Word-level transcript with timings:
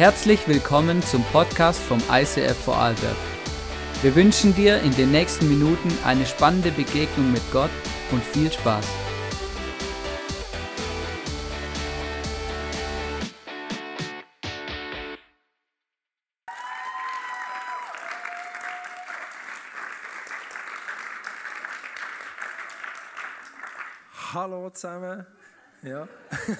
Herzlich 0.00 0.48
willkommen 0.48 1.02
zum 1.02 1.22
Podcast 1.24 1.78
vom 1.78 2.02
ICF 2.10 2.56
Vorarlberg. 2.64 3.16
Wir 4.00 4.14
wünschen 4.14 4.54
dir 4.54 4.80
in 4.80 4.96
den 4.96 5.10
nächsten 5.10 5.46
Minuten 5.46 5.92
eine 6.06 6.24
spannende 6.24 6.70
Begegnung 6.70 7.30
mit 7.30 7.42
Gott 7.52 7.68
und 8.10 8.24
viel 8.24 8.50
Spaß. 8.50 8.86
Hallo 24.32 24.70
zusammen. 24.70 25.26
Ja. 25.82 26.08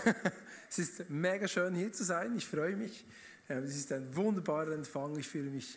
es 0.68 0.78
ist 0.78 1.09
mega 1.09 1.48
schön 1.48 1.74
hier 1.74 1.91
zu 1.91 2.04
sein. 2.04 2.36
Ich 2.36 2.46
freue 2.46 2.77
mich. 2.77 3.06
Ähm, 3.50 3.64
es 3.64 3.77
ist 3.77 3.92
ein 3.92 4.14
wunderbarer 4.14 4.72
Empfang. 4.72 5.18
Ich 5.18 5.28
fühle 5.28 5.50
mich 5.50 5.77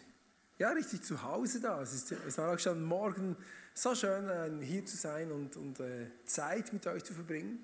ja, 0.60 0.70
richtig 0.70 1.02
zu 1.02 1.24
Hause 1.24 1.60
da. 1.60 1.82
Es, 1.82 1.94
ist, 1.94 2.12
es 2.12 2.38
war 2.38 2.54
auch 2.54 2.60
schon 2.60 2.84
morgen 2.84 3.36
so 3.74 3.96
schön, 3.96 4.30
äh, 4.30 4.64
hier 4.64 4.86
zu 4.86 4.96
sein 4.96 5.32
und, 5.32 5.58
und 5.58 5.80
äh, 5.80 6.06
Zeit 6.26 6.72
mit 6.72 6.86
euch 6.86 7.04
zu 7.04 7.14
verbringen. 7.14 7.60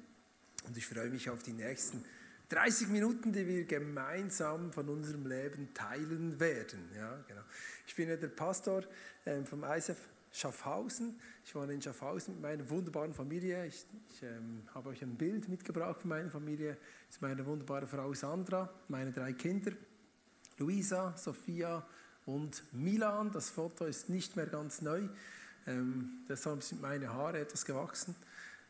Und 0.67 0.75
ich 0.75 0.87
freue 0.87 1.11
mich 1.11 1.29
auf 1.29 1.43
die 1.43 1.53
nächsten 1.53 2.03
30 2.49 2.87
Minuten, 2.87 3.31
die 3.31 3.45
wir 3.47 3.65
gemeinsam 3.65 4.73
von 4.73 4.89
unserem 4.89 5.27
Leben 5.27 5.71
teilen 5.75 6.39
werden. 6.39 6.89
Ja, 6.95 7.23
genau. 7.27 7.41
Ich 7.85 7.95
bin 7.95 8.09
ja 8.09 8.15
der 8.15 8.29
Pastor 8.29 8.83
ähm, 9.27 9.45
vom 9.45 9.63
ISF 9.63 10.09
Schaffhausen. 10.31 11.19
Ich 11.45 11.53
wohne 11.53 11.73
in 11.73 11.81
Schaffhausen 11.81 12.35
mit 12.35 12.43
meiner 12.43 12.69
wunderbaren 12.69 13.13
Familie. 13.13 13.67
Ich, 13.67 13.85
ich 14.09 14.23
ähm, 14.23 14.63
habe 14.73 14.89
euch 14.89 15.03
ein 15.03 15.15
Bild 15.15 15.47
mitgebracht 15.47 16.01
von 16.01 16.09
meiner 16.09 16.29
Familie. 16.31 16.77
Das 17.07 17.17
ist 17.17 17.21
meine 17.21 17.45
wunderbare 17.45 17.85
Frau 17.85 18.11
Sandra, 18.13 18.73
meine 18.87 19.11
drei 19.11 19.33
Kinder. 19.33 19.71
Luisa, 20.59 21.15
Sophia 21.17 21.85
und 22.25 22.61
Milan. 22.73 23.31
Das 23.31 23.49
Foto 23.49 23.85
ist 23.85 24.09
nicht 24.09 24.35
mehr 24.35 24.47
ganz 24.47 24.81
neu. 24.81 25.07
Ähm, 25.65 26.25
deshalb 26.27 26.63
sind 26.63 26.81
meine 26.81 27.13
Haare 27.13 27.39
etwas 27.39 27.65
gewachsen. 27.65 28.15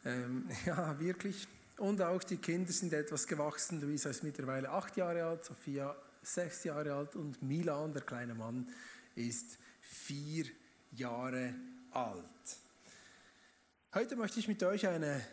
Ähm, 0.06 0.48
ja, 0.66 1.00
wirklich. 1.00 1.48
Und 1.78 2.02
auch 2.02 2.24
die 2.24 2.38
Kinder 2.38 2.72
sind 2.72 2.94
etwas 2.94 3.26
gewachsen. 3.26 3.82
Luisa 3.82 4.10
ist 4.10 4.24
mittlerweile 4.24 4.70
acht 4.70 4.98
Jahre 4.98 5.24
alt, 5.24 5.46
Sophia 5.46 5.96
sechs 6.22 6.64
Jahre 6.64 6.94
alt 6.94 7.16
und 7.16 7.42
Milan, 7.42 7.94
der 7.94 8.02
kleine 8.02 8.36
Mann, 8.36 8.68
ist 9.16 9.58
vier 9.82 10.46
Jahre 10.92 11.56
alt. 11.92 12.24
Heute 13.94 14.16
möchte 14.16 14.40
ich 14.40 14.48
mit 14.48 14.62
euch 14.64 14.88
eine 14.88 15.26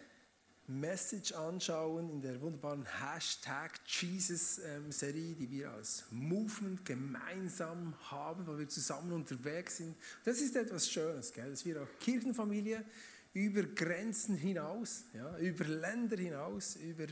Message 0.68 1.32
anschauen 1.32 2.10
in 2.10 2.20
der 2.20 2.40
wunderbaren 2.40 2.84
Hashtag 2.84 3.78
Jesus-Serie, 3.86 5.34
die 5.34 5.48
wir 5.48 5.70
als 5.70 6.04
Movement 6.10 6.84
gemeinsam 6.84 7.94
haben, 8.10 8.46
weil 8.46 8.58
wir 8.58 8.68
zusammen 8.68 9.12
unterwegs 9.12 9.76
sind. 9.76 9.96
Das 10.24 10.40
ist 10.40 10.56
etwas 10.56 10.90
Schönes, 10.90 11.32
gell? 11.32 11.50
dass 11.50 11.64
wir 11.64 11.82
auch 11.82 11.88
Kirchenfamilie 12.00 12.84
über 13.32 13.62
Grenzen 13.62 14.36
hinaus, 14.36 15.04
ja, 15.12 15.38
über 15.38 15.64
Länder 15.66 16.16
hinaus, 16.16 16.74
über, 16.76 17.06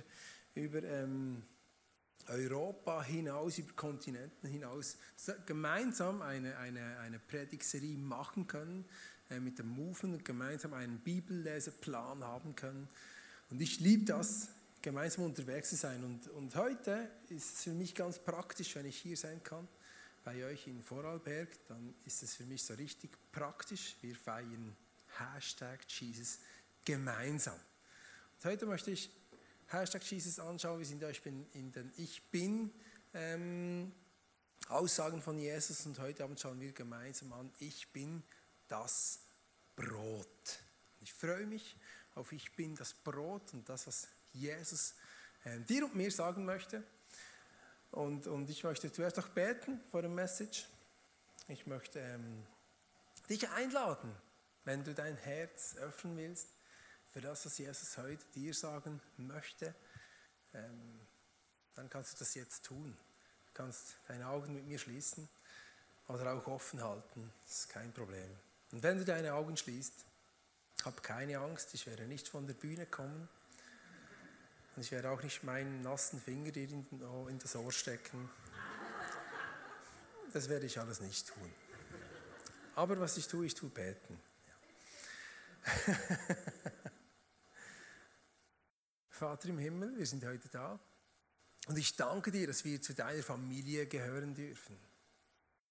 über 0.54 0.82
ähm, 0.82 1.42
Europa 2.26 3.02
hinaus, 3.04 3.58
über 3.58 3.72
Kontinenten 3.74 4.48
hinaus, 4.48 4.96
gemeinsam 5.46 6.22
eine, 6.22 6.56
eine, 6.56 6.98
eine 6.98 7.20
Predigserie 7.20 7.98
machen 7.98 8.48
können, 8.48 8.84
äh, 9.30 9.38
mit 9.38 9.60
dem 9.60 9.68
Movement 9.68 10.24
gemeinsam 10.24 10.74
einen 10.74 10.98
Bibelleseplan 10.98 12.24
haben 12.24 12.56
können 12.56 12.88
und 13.50 13.60
ich 13.60 13.80
liebe 13.80 14.04
das, 14.04 14.48
gemeinsam 14.82 15.24
unterwegs 15.24 15.70
zu 15.70 15.76
sein. 15.76 16.04
Und, 16.04 16.28
und 16.28 16.54
heute 16.56 17.10
ist 17.30 17.54
es 17.54 17.62
für 17.64 17.72
mich 17.72 17.94
ganz 17.94 18.18
praktisch, 18.18 18.74
wenn 18.76 18.86
ich 18.86 18.98
hier 18.98 19.16
sein 19.16 19.42
kann, 19.42 19.66
bei 20.24 20.44
euch 20.44 20.66
in 20.66 20.82
Vorarlberg, 20.82 21.48
dann 21.68 21.94
ist 22.04 22.22
es 22.22 22.34
für 22.34 22.44
mich 22.44 22.62
so 22.62 22.74
richtig 22.74 23.10
praktisch. 23.32 23.96
Wir 24.00 24.14
feiern 24.14 24.76
Hashtag 25.18 25.80
Jesus 25.88 26.38
gemeinsam. 26.84 27.58
Und 28.34 28.44
heute 28.50 28.66
möchte 28.66 28.90
ich 28.90 29.10
Hashtag 29.68 30.02
Jesus 30.04 30.38
anschauen. 30.38 30.78
Wir 30.78 30.86
sind 30.86 31.02
ja 31.02 31.08
in 31.52 31.72
den 31.72 31.92
Ich 31.96 32.22
Bin 32.30 32.70
ähm, 33.12 33.92
Aussagen 34.68 35.20
von 35.20 35.38
Jesus 35.38 35.84
und 35.86 35.98
heute 35.98 36.24
Abend 36.24 36.40
schauen 36.40 36.60
wir 36.60 36.72
gemeinsam 36.72 37.32
an, 37.32 37.50
ich 37.58 37.88
bin 37.92 38.22
das 38.68 39.20
Brot. 39.76 40.60
Ich 41.00 41.12
freue 41.12 41.46
mich 41.46 41.76
auf 42.14 42.32
Ich 42.32 42.54
bin 42.54 42.74
das 42.76 42.94
Brot 42.94 43.52
und 43.52 43.68
das, 43.68 43.86
was 43.86 44.08
Jesus 44.32 44.94
äh, 45.44 45.60
dir 45.60 45.84
und 45.84 45.94
mir 45.94 46.10
sagen 46.10 46.44
möchte. 46.44 46.82
Und, 47.90 48.26
und 48.26 48.50
ich 48.50 48.64
möchte 48.64 48.90
zuerst 48.90 49.18
auch 49.18 49.28
beten 49.28 49.80
vor 49.86 50.02
dem 50.02 50.14
Message. 50.14 50.66
Ich 51.48 51.66
möchte 51.66 52.00
ähm, 52.00 52.46
dich 53.28 53.48
einladen, 53.50 54.14
wenn 54.64 54.82
du 54.82 54.94
dein 54.94 55.16
Herz 55.16 55.76
öffnen 55.76 56.16
willst 56.16 56.48
für 57.12 57.20
das, 57.20 57.46
was 57.46 57.58
Jesus 57.58 57.96
heute 57.98 58.24
dir 58.34 58.54
sagen 58.54 59.00
möchte. 59.16 59.74
Ähm, 60.54 61.00
dann 61.74 61.88
kannst 61.88 62.14
du 62.14 62.18
das 62.18 62.34
jetzt 62.34 62.64
tun. 62.64 62.96
Du 63.46 63.52
kannst 63.52 63.96
deine 64.08 64.28
Augen 64.28 64.54
mit 64.54 64.66
mir 64.66 64.78
schließen 64.78 65.28
oder 66.08 66.34
auch 66.34 66.46
offen 66.46 66.82
halten. 66.82 67.32
Das 67.44 67.60
ist 67.60 67.68
kein 67.68 67.92
Problem. 67.92 68.30
Und 68.72 68.82
wenn 68.82 68.98
du 68.98 69.04
deine 69.04 69.34
Augen 69.34 69.56
schließt, 69.56 70.04
hab 70.84 71.02
keine 71.02 71.38
Angst, 71.38 71.72
ich 71.74 71.86
werde 71.86 72.06
nicht 72.06 72.28
von 72.28 72.46
der 72.46 72.54
Bühne 72.54 72.86
kommen. 72.86 73.28
Und 74.76 74.82
ich 74.82 74.90
werde 74.92 75.10
auch 75.10 75.22
nicht 75.22 75.44
meinen 75.44 75.82
nassen 75.82 76.20
Finger 76.20 76.50
dir 76.50 76.68
in, 76.68 76.86
in 77.28 77.38
das 77.38 77.54
Ohr 77.56 77.72
stecken. 77.72 78.28
Das 80.32 80.48
werde 80.48 80.66
ich 80.66 80.78
alles 80.80 81.00
nicht 81.00 81.28
tun. 81.28 81.52
Aber 82.74 82.98
was 82.98 83.16
ich 83.16 83.28
tue, 83.28 83.46
ich 83.46 83.54
tue 83.54 83.70
beten. 83.70 84.20
Ja. 85.86 85.94
Vater 89.10 89.48
im 89.48 89.58
Himmel, 89.58 89.96
wir 89.96 90.06
sind 90.06 90.24
heute 90.24 90.48
da. 90.48 90.80
Und 91.68 91.78
ich 91.78 91.94
danke 91.94 92.32
dir, 92.32 92.48
dass 92.48 92.64
wir 92.64 92.82
zu 92.82 92.94
deiner 92.94 93.22
Familie 93.22 93.86
gehören 93.86 94.34
dürfen. 94.34 94.76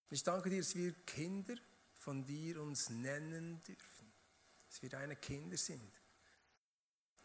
Ich 0.09 0.24
danke 0.24 0.50
dir, 0.50 0.62
dass 0.62 0.75
wir 0.75 0.94
Kinder 1.06 1.56
von 1.97 2.25
dir 2.25 2.62
uns 2.62 2.90
nennen 2.90 3.62
dürfen 3.63 3.92
dass 4.73 4.81
wir 4.81 4.89
deine 4.89 5.16
Kinder 5.16 5.56
sind, 5.56 5.94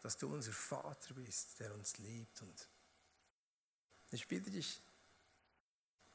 dass 0.01 0.15
du 0.15 0.31
unser 0.31 0.51
Vater 0.51 1.15
bist, 1.15 1.59
der 1.59 1.73
uns 1.73 1.97
liebt. 1.97 2.43
Und 2.43 2.67
ich 4.11 4.27
bitte 4.27 4.51
dich, 4.51 4.79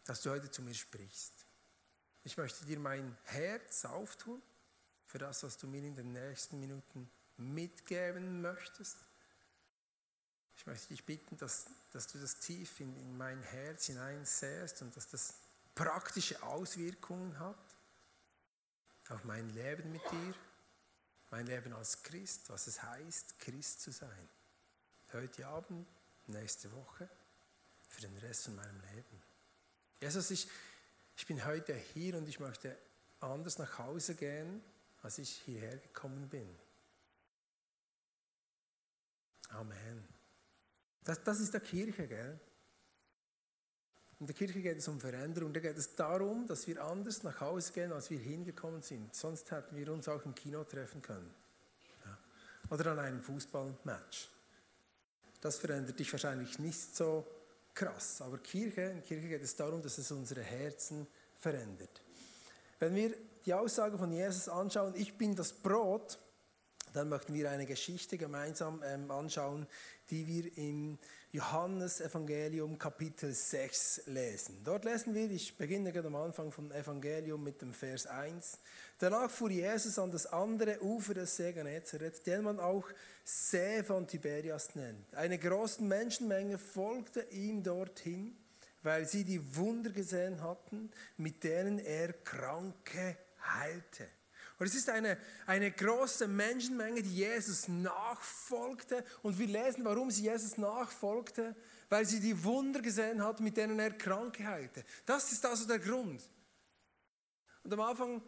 dass 0.05 0.23
du 0.23 0.31
heute 0.31 0.49
zu 0.49 0.62
mir 0.62 0.75
sprichst. 0.75 1.44
Ich 2.23 2.37
möchte 2.37 2.65
dir 2.65 2.78
mein 2.78 3.19
Herz 3.25 3.84
auftun 3.84 4.41
für 5.06 5.19
das, 5.19 5.43
was 5.43 5.56
du 5.56 5.67
mir 5.67 5.83
in 5.83 5.97
den 5.97 6.12
nächsten 6.12 6.61
Minuten 6.61 7.11
mitgeben 7.37 8.41
möchtest. 8.41 8.99
Ich 10.56 10.65
möchte 10.67 10.87
dich 10.87 11.05
bitten, 11.05 11.37
dass, 11.37 11.67
dass 11.91 12.06
du 12.06 12.21
das 12.21 12.39
tief 12.39 12.78
in, 12.78 12.97
in 12.97 13.17
mein 13.17 13.43
Herz 13.43 13.87
hineinsäst 13.87 14.83
und 14.83 14.97
dass 14.97 15.09
das 15.09 15.34
praktische 15.75 16.41
Auswirkungen 16.44 17.37
hat 17.41 17.75
auf 19.09 19.25
mein 19.25 19.50
Leben 19.50 19.91
mit 19.91 20.03
dir 20.12 20.34
mein 21.34 21.49
Leben 21.49 21.72
als 21.72 22.00
Christ, 22.05 22.49
was 22.49 22.69
es 22.69 22.81
heißt, 22.81 23.41
Christ 23.41 23.81
zu 23.81 23.91
sein. 23.91 24.28
Heute 25.12 25.45
Abend, 25.49 25.84
nächste 26.28 26.71
Woche, 26.71 27.11
für 27.89 28.03
den 28.03 28.17
Rest 28.19 28.45
von 28.45 28.55
meinem 28.55 28.81
Leben. 28.95 29.21
Jesus, 30.00 30.31
ich, 30.31 30.47
ich 31.17 31.27
bin 31.27 31.44
heute 31.44 31.75
hier 31.75 32.17
und 32.17 32.28
ich 32.28 32.39
möchte 32.39 32.78
anders 33.19 33.59
nach 33.59 33.81
Hause 33.81 34.15
gehen, 34.15 34.62
als 35.03 35.19
ich 35.19 35.28
hierher 35.44 35.77
gekommen 35.77 36.28
bin. 36.28 36.56
Amen. 39.49 40.06
Das, 41.03 41.20
das 41.25 41.41
ist 41.41 41.53
der 41.53 41.62
Kirche, 41.62 42.06
gell? 42.06 42.38
In 44.20 44.26
der 44.26 44.34
Kirche 44.34 44.61
geht 44.61 44.78
es 44.78 44.88
um 44.88 45.00
Veränderung. 45.00 45.52
Da 45.52 45.61
geht 45.61 45.76
es 45.76 45.94
darum, 45.94 46.46
dass 46.46 46.66
wir 46.66 46.82
anders 46.82 47.22
nach 47.22 47.40
Hause 47.40 47.72
gehen, 47.72 47.93
als 47.93 48.11
wir 48.11 48.19
hingekommen 48.19 48.82
sind. 48.82 49.14
Sonst 49.14 49.50
hätten 49.50 49.76
wir 49.76 49.93
uns 49.93 50.08
auch 50.08 50.25
im 50.25 50.34
Kino 50.34 50.62
treffen 50.64 51.02
können. 51.02 51.34
Ja. 52.05 52.19
Oder 52.70 52.93
an 52.93 52.99
einem 53.00 53.20
Fußballmatch. 53.20 54.31
Das 55.40 55.58
verändert 55.58 55.99
dich 55.99 56.11
wahrscheinlich 56.12 56.58
nicht 56.58 56.96
so 56.96 57.26
krass. 57.75 58.22
Aber 58.22 58.38
Kirche, 58.38 58.82
in 58.82 58.96
der 58.96 59.02
Kirche 59.02 59.28
geht 59.28 59.43
es 59.43 59.56
darum, 59.56 59.82
dass 59.82 59.99
es 59.99 60.11
unsere 60.11 60.43
Herzen 60.43 61.06
verändert. 61.34 62.00
Wenn 62.78 62.94
wir 62.94 63.14
die 63.44 63.52
Aussage 63.52 63.99
von 63.99 64.12
Jesus 64.12 64.49
anschauen, 64.49 64.94
ich 64.96 65.19
bin 65.19 65.34
das 65.34 65.52
Brot, 65.52 66.19
dann 66.93 67.08
möchten 67.08 67.34
wir 67.34 67.50
eine 67.50 67.67
Geschichte 67.67 68.17
gemeinsam 68.17 68.82
ähm, 68.84 69.10
anschauen, 69.10 69.67
die 70.10 70.26
wir 70.26 70.56
im 70.56 70.99
Johannes 71.34 72.00
Evangelium 72.00 72.78
Kapitel 72.78 73.34
6 73.34 74.02
lesen. 74.06 74.60
Dort 74.62 74.84
lesen 74.84 75.16
wir, 75.16 75.28
ich 75.32 75.58
beginne 75.58 75.90
gerade 75.90 76.06
am 76.06 76.14
Anfang 76.14 76.52
vom 76.52 76.70
Evangelium 76.70 77.42
mit 77.42 77.60
dem 77.60 77.72
Vers 77.72 78.06
1. 78.06 78.60
Danach 79.00 79.28
fuhr 79.28 79.50
Jesus 79.50 79.98
an 79.98 80.12
das 80.12 80.26
andere 80.26 80.81
Ufer 80.81 81.14
des 81.14 81.34
See 81.34 81.52
Genezareth, 81.52 82.25
den 82.25 82.44
man 82.44 82.60
auch 82.60 82.88
See 83.25 83.82
von 83.82 84.06
Tiberias 84.06 84.76
nennt. 84.76 85.12
Eine 85.16 85.36
große 85.36 85.82
Menschenmenge 85.82 86.56
folgte 86.56 87.22
ihm 87.32 87.64
dorthin, 87.64 88.36
weil 88.84 89.08
sie 89.08 89.25
die 89.25 89.56
Wunder 89.56 89.90
gesehen 89.90 90.40
hatten, 90.40 90.92
mit 91.16 91.42
denen 91.42 91.81
er 91.81 92.12
Kranke 92.12 93.16
heilte. 93.42 94.06
Und 94.59 94.67
es 94.67 94.75
ist 94.75 94.89
eine, 94.89 95.19
eine 95.47 95.71
große 95.71 96.29
Menschenmenge, 96.29 97.03
die 97.03 97.17
Jesus 97.17 97.67
nachfolgte. 97.69 99.05
Und 99.23 99.39
wir 99.39 99.49
lesen, 99.49 99.85
warum 99.85 100.11
sie 100.11 100.25
Jesus 100.25 100.59
nachfolgte, 100.59 101.56
weil 101.89 102.06
sie 102.06 102.21
die 102.21 102.45
Wunder 102.45 102.81
gesehen 102.81 103.23
hat, 103.23 103.41
mit 103.41 103.56
denen 103.56 103.79
er 103.79 103.93
Kranke 103.93 104.47
heilte. 104.47 104.85
Das 105.06 105.33
ist 105.33 105.45
also 105.45 105.67
der 105.67 105.81
Grund. 105.81 106.23
Und 107.65 107.73
am 107.73 107.81
Anfang 107.81 108.23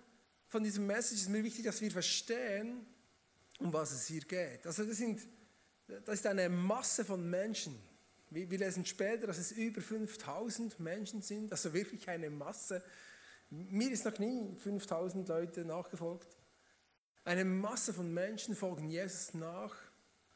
von 0.49 0.65
diesem 0.65 0.87
Message 0.87 1.23
ist 1.23 1.29
mir 1.29 1.45
wichtig, 1.45 1.65
dass 1.65 1.81
wir 1.81 1.91
verstehen, 1.91 2.87
um 3.59 3.73
was 3.73 3.93
es 3.93 4.07
hier 4.07 4.23
geht. 4.23 4.67
Also 4.67 4.85
das, 4.85 4.97
sind, 4.97 5.21
das 5.87 6.17
ist 6.17 6.27
eine 6.27 6.49
Masse 6.49 7.05
von 7.05 7.29
Menschen. 7.29 7.79
Wir, 8.31 8.51
wir 8.51 8.59
lesen 8.59 8.85
später, 8.85 9.27
dass 9.27 9.39
es 9.39 9.53
über 9.53 9.81
5000 9.81 10.81
Menschen 10.81 11.23
sind, 11.23 11.53
also 11.53 11.73
wirklich 11.73 12.09
eine 12.09 12.31
Masse. 12.31 12.83
Mir 13.51 13.91
ist 13.91 14.05
noch 14.05 14.19
nie 14.19 14.55
5000 14.57 15.29
Leute 15.29 15.65
nachgefolgt. 15.65 16.37
Eine 17.25 17.45
Masse 17.45 17.93
von 17.93 18.13
Menschen 18.13 18.55
folgen 18.55 18.91
Jesus 18.91 19.35
nach 19.35 19.75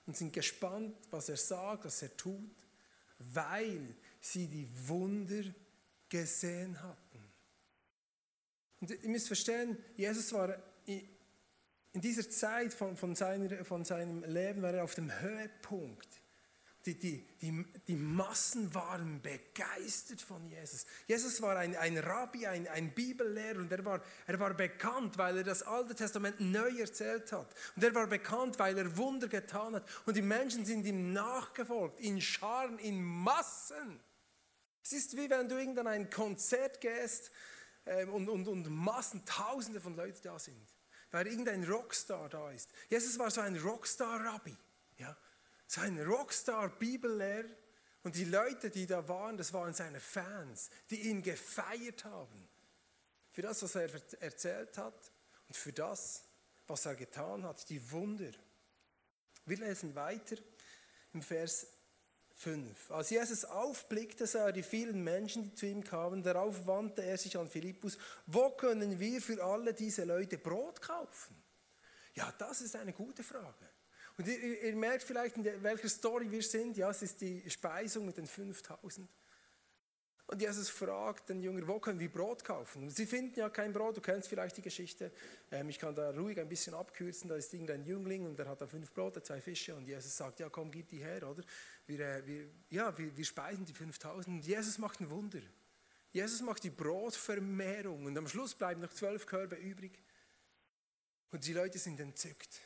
und 0.07 0.17
sind 0.17 0.33
gespannt, 0.33 0.97
was 1.11 1.29
er 1.29 1.37
sagt, 1.37 1.85
was 1.85 2.03
er 2.03 2.17
tut, 2.17 2.55
weil 3.19 3.95
sie 4.21 4.47
die 4.47 4.69
Wunder 4.89 5.45
gesehen 6.09 6.83
hatten. 6.83 7.31
Und 8.81 8.91
ihr 8.91 9.09
müsst 9.09 9.27
verstehen, 9.27 9.77
Jesus 9.97 10.33
war 10.33 10.57
in 11.93 12.01
dieser 12.01 12.29
Zeit 12.29 12.73
von, 12.73 12.97
von, 12.97 13.15
seiner, 13.15 13.65
von 13.65 13.85
seinem 13.85 14.25
Leben 14.25 14.63
war 14.63 14.73
er 14.73 14.85
auf 14.85 14.95
dem 14.95 15.13
Höhepunkt. 15.21 16.20
Die, 16.87 16.99
die, 16.99 17.27
die, 17.43 17.65
die 17.89 17.97
Massen 17.97 18.75
waren 18.75 19.21
begeistert 19.21 20.23
von 20.23 20.49
Jesus. 20.49 20.87
Jesus 21.07 21.43
war 21.43 21.57
ein, 21.57 21.77
ein 21.77 21.99
Rabbi, 21.99 22.47
ein, 22.47 22.67
ein 22.69 22.95
Bibellehrer 22.95 23.59
und 23.59 23.71
er 23.71 23.85
war, 23.85 24.03
er 24.27 24.41
war 24.41 24.55
bekannt, 24.55 25.19
weil 25.19 25.39
er 25.39 25.45
das 25.45 25.63
Alte 25.63 25.95
Testament 25.95 26.41
neu 26.41 26.79
erzählt 26.79 27.33
hat. 27.33 27.55
Und 27.77 27.85
er 27.85 27.95
war 27.95 28.07
bekannt, 28.07 28.59
weil 28.59 28.79
er 28.79 28.97
Wunder 28.97 29.29
getan 29.29 29.75
hat. 29.75 29.87
Und 30.07 30.17
die 30.17 30.23
Menschen 30.23 30.65
sind 30.65 30.87
ihm 30.87 31.13
nachgefolgt, 31.13 32.01
in 32.01 32.21
Scharen, 32.21 32.79
in 32.79 33.03
Massen. 33.03 34.01
Es 34.83 34.93
ist 34.93 35.17
wie 35.19 35.29
wenn 35.29 35.49
du 35.49 35.59
irgendwann 35.59 35.87
ein 35.87 36.09
Konzert 36.09 36.81
gehst 36.81 37.31
ähm, 37.85 38.15
und, 38.15 38.29
und, 38.31 38.49
und 38.49 38.71
Massen, 38.71 39.25
Tausende 39.27 39.81
von 39.81 39.95
Leuten 39.95 40.21
da 40.23 40.39
sind 40.39 40.67
weil 41.11 41.27
irgendein 41.27 41.65
Rockstar 41.65 42.29
da 42.29 42.51
ist. 42.51 42.71
Jesus 42.89 43.19
war 43.19 43.31
so 43.31 43.41
ein 43.41 43.57
Rockstar-Rabbi, 43.57 44.57
ja? 45.77 45.83
so 45.83 45.87
ein 45.87 46.01
Rockstar-Bibellehrer. 46.01 47.49
Und 48.03 48.17
die 48.17 48.25
Leute, 48.25 48.71
die 48.71 48.87
da 48.87 49.07
waren, 49.09 49.37
das 49.37 49.53
waren 49.53 49.75
seine 49.75 50.01
Fans, 50.01 50.71
die 50.89 51.09
ihn 51.09 51.23
gefeiert 51.23 52.05
haben. 52.05 52.49
Für 53.31 53.43
das, 53.43 53.63
was 53.63 53.75
er 53.75 53.91
erzählt 54.21 54.79
hat 54.79 55.13
und 55.49 55.57
für 55.57 55.73
das, 55.73 56.25
was 56.67 56.87
er 56.87 56.95
getan 56.95 57.45
hat, 57.45 57.69
die 57.69 57.91
Wunder. 57.91 58.31
Wir 59.45 59.59
lesen 59.59 59.95
weiter 59.95 60.37
im 61.13 61.23
Vers 61.23 61.67
5. 62.37 62.91
Als 62.91 63.11
Jesus 63.11 63.45
aufblickte, 63.45 64.27
sah 64.27 64.47
er 64.47 64.53
die 64.53 64.63
vielen 64.63 65.05
Menschen, 65.05 65.43
die 65.43 65.55
zu 65.55 65.67
ihm 65.67 65.85
kamen. 65.85 66.23
Darauf 66.23 66.67
wandte 66.67 67.03
er 67.03 67.19
sich 67.19 67.37
an 67.37 67.49
Philippus. 67.49 67.99
Wo 68.27 68.51
können 68.51 68.99
wir 68.99 69.21
für 69.21 69.45
alle 69.45 69.75
diese 69.75 70.05
Leute 70.05 70.39
Brot 70.39 70.81
kaufen? 70.81 71.37
Ja, 72.15 72.33
das 72.39 72.63
ist 72.63 72.77
eine 72.77 72.95
gute 72.95 73.23
Frage. 73.23 73.69
Und 74.21 74.27
ihr, 74.29 74.65
ihr 74.65 74.77
merkt 74.77 75.03
vielleicht, 75.03 75.39
in 75.39 75.63
welcher 75.63 75.89
Story 75.89 76.31
wir 76.31 76.43
sind. 76.43 76.77
Ja, 76.77 76.91
es 76.91 77.01
ist 77.01 77.23
die 77.23 77.49
Speisung 77.49 78.05
mit 78.05 78.19
den 78.19 78.27
5000. 78.27 79.09
Und 80.27 80.43
Jesus 80.43 80.69
fragt 80.69 81.31
den 81.31 81.41
Jünger, 81.41 81.67
wo 81.67 81.81
können 81.81 81.99
wir 81.99 82.13
Brot 82.13 82.45
kaufen? 82.45 82.83
Und 82.83 82.91
sie 82.91 83.07
finden 83.07 83.39
ja 83.39 83.49
kein 83.49 83.73
Brot, 83.73 83.97
du 83.97 84.03
kennst 84.03 84.29
vielleicht 84.29 84.59
die 84.59 84.63
Geschichte. 84.63 85.11
Ähm, 85.51 85.71
ich 85.71 85.79
kann 85.79 85.95
da 85.95 86.11
ruhig 86.11 86.39
ein 86.39 86.51
bisschen 86.51 86.75
abkürzen, 86.75 87.31
da 87.31 87.37
ist 87.37 87.55
irgendein 87.55 87.83
Jüngling 87.83 88.27
und 88.27 88.39
der 88.39 88.47
hat 88.47 88.61
da 88.61 88.67
fünf 88.67 88.93
Brote, 88.93 89.23
zwei 89.23 89.41
Fische 89.41 89.75
und 89.75 89.87
Jesus 89.87 90.15
sagt, 90.15 90.39
ja 90.39 90.51
komm, 90.51 90.71
gib 90.71 90.89
die 90.89 90.99
her, 90.99 91.27
oder? 91.27 91.43
Wir, 91.87 92.01
äh, 92.01 92.27
wir, 92.27 92.45
ja, 92.69 92.97
wir, 92.99 93.17
wir 93.17 93.25
speisen 93.25 93.65
die 93.65 93.73
5000 93.73 94.37
und 94.37 94.47
Jesus 94.47 94.77
macht 94.77 95.01
ein 95.01 95.09
Wunder. 95.09 95.41
Jesus 96.13 96.43
macht 96.43 96.63
die 96.63 96.71
Brotvermehrung 96.71 98.05
und 98.05 98.19
am 98.19 98.29
Schluss 98.29 98.55
bleiben 98.55 98.83
noch 98.83 98.93
zwölf 98.93 99.25
Körbe 99.25 99.57
übrig. 99.57 99.99
Und 101.31 101.47
die 101.47 101.55
Leute 101.55 101.79
sind 101.79 101.99
entzückt. 102.01 102.61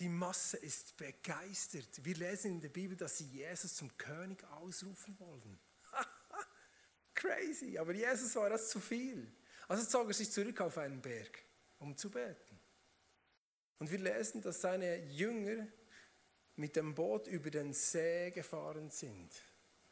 Die 0.00 0.08
Masse 0.08 0.56
ist 0.56 0.96
begeistert. 0.96 2.02
Wir 2.02 2.16
lesen 2.16 2.52
in 2.52 2.60
der 2.62 2.70
Bibel, 2.70 2.96
dass 2.96 3.18
sie 3.18 3.26
Jesus 3.26 3.74
zum 3.74 3.94
König 3.98 4.42
ausrufen 4.44 5.18
wollen. 5.20 5.60
Crazy, 7.14 7.76
aber 7.76 7.92
Jesus 7.92 8.34
war 8.34 8.48
das 8.48 8.70
zu 8.70 8.80
viel. 8.80 9.30
Also 9.68 9.84
zog 9.84 10.08
er 10.08 10.14
sich 10.14 10.32
zurück 10.32 10.62
auf 10.62 10.78
einen 10.78 11.02
Berg, 11.02 11.44
um 11.78 11.98
zu 11.98 12.10
beten. 12.10 12.58
Und 13.78 13.90
wir 13.90 13.98
lesen, 13.98 14.40
dass 14.40 14.62
seine 14.62 15.04
Jünger 15.04 15.68
mit 16.56 16.76
dem 16.76 16.94
Boot 16.94 17.26
über 17.26 17.50
den 17.50 17.74
See 17.74 18.30
gefahren 18.30 18.90
sind. 18.90 19.30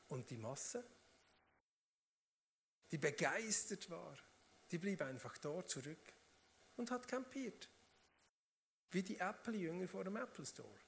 Und 0.08 0.30
die 0.30 0.38
Masse, 0.38 0.86
die 2.90 2.98
begeistert 2.98 3.90
war, 3.90 4.16
die 4.70 4.78
blieb 4.78 5.02
einfach 5.02 5.36
dort 5.36 5.68
zurück 5.68 6.14
und 6.76 6.90
hat 6.90 7.06
campiert. 7.06 7.68
Wie 8.90 9.02
die 9.02 9.18
Apple-Jünger 9.18 9.88
vor 9.88 10.04
dem 10.04 10.16
Apple 10.16 10.46
Store. 10.46 10.78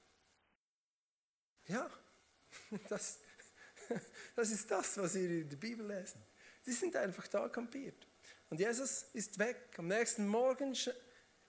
Ja, 1.67 1.89
das, 2.89 3.19
das 4.35 4.51
ist 4.51 4.69
das, 4.69 4.97
was 4.97 5.15
wir 5.15 5.29
in 5.29 5.49
der 5.49 5.57
Bibel 5.57 5.85
lesen. 5.87 6.21
Sie 6.63 6.73
sind 6.73 6.95
einfach 6.95 7.27
da 7.27 7.49
kampiert. 7.49 8.07
Und 8.49 8.59
Jesus 8.59 9.03
ist 9.13 9.39
weg. 9.39 9.57
Am 9.77 9.87
nächsten 9.87 10.27
Morgen 10.27 10.75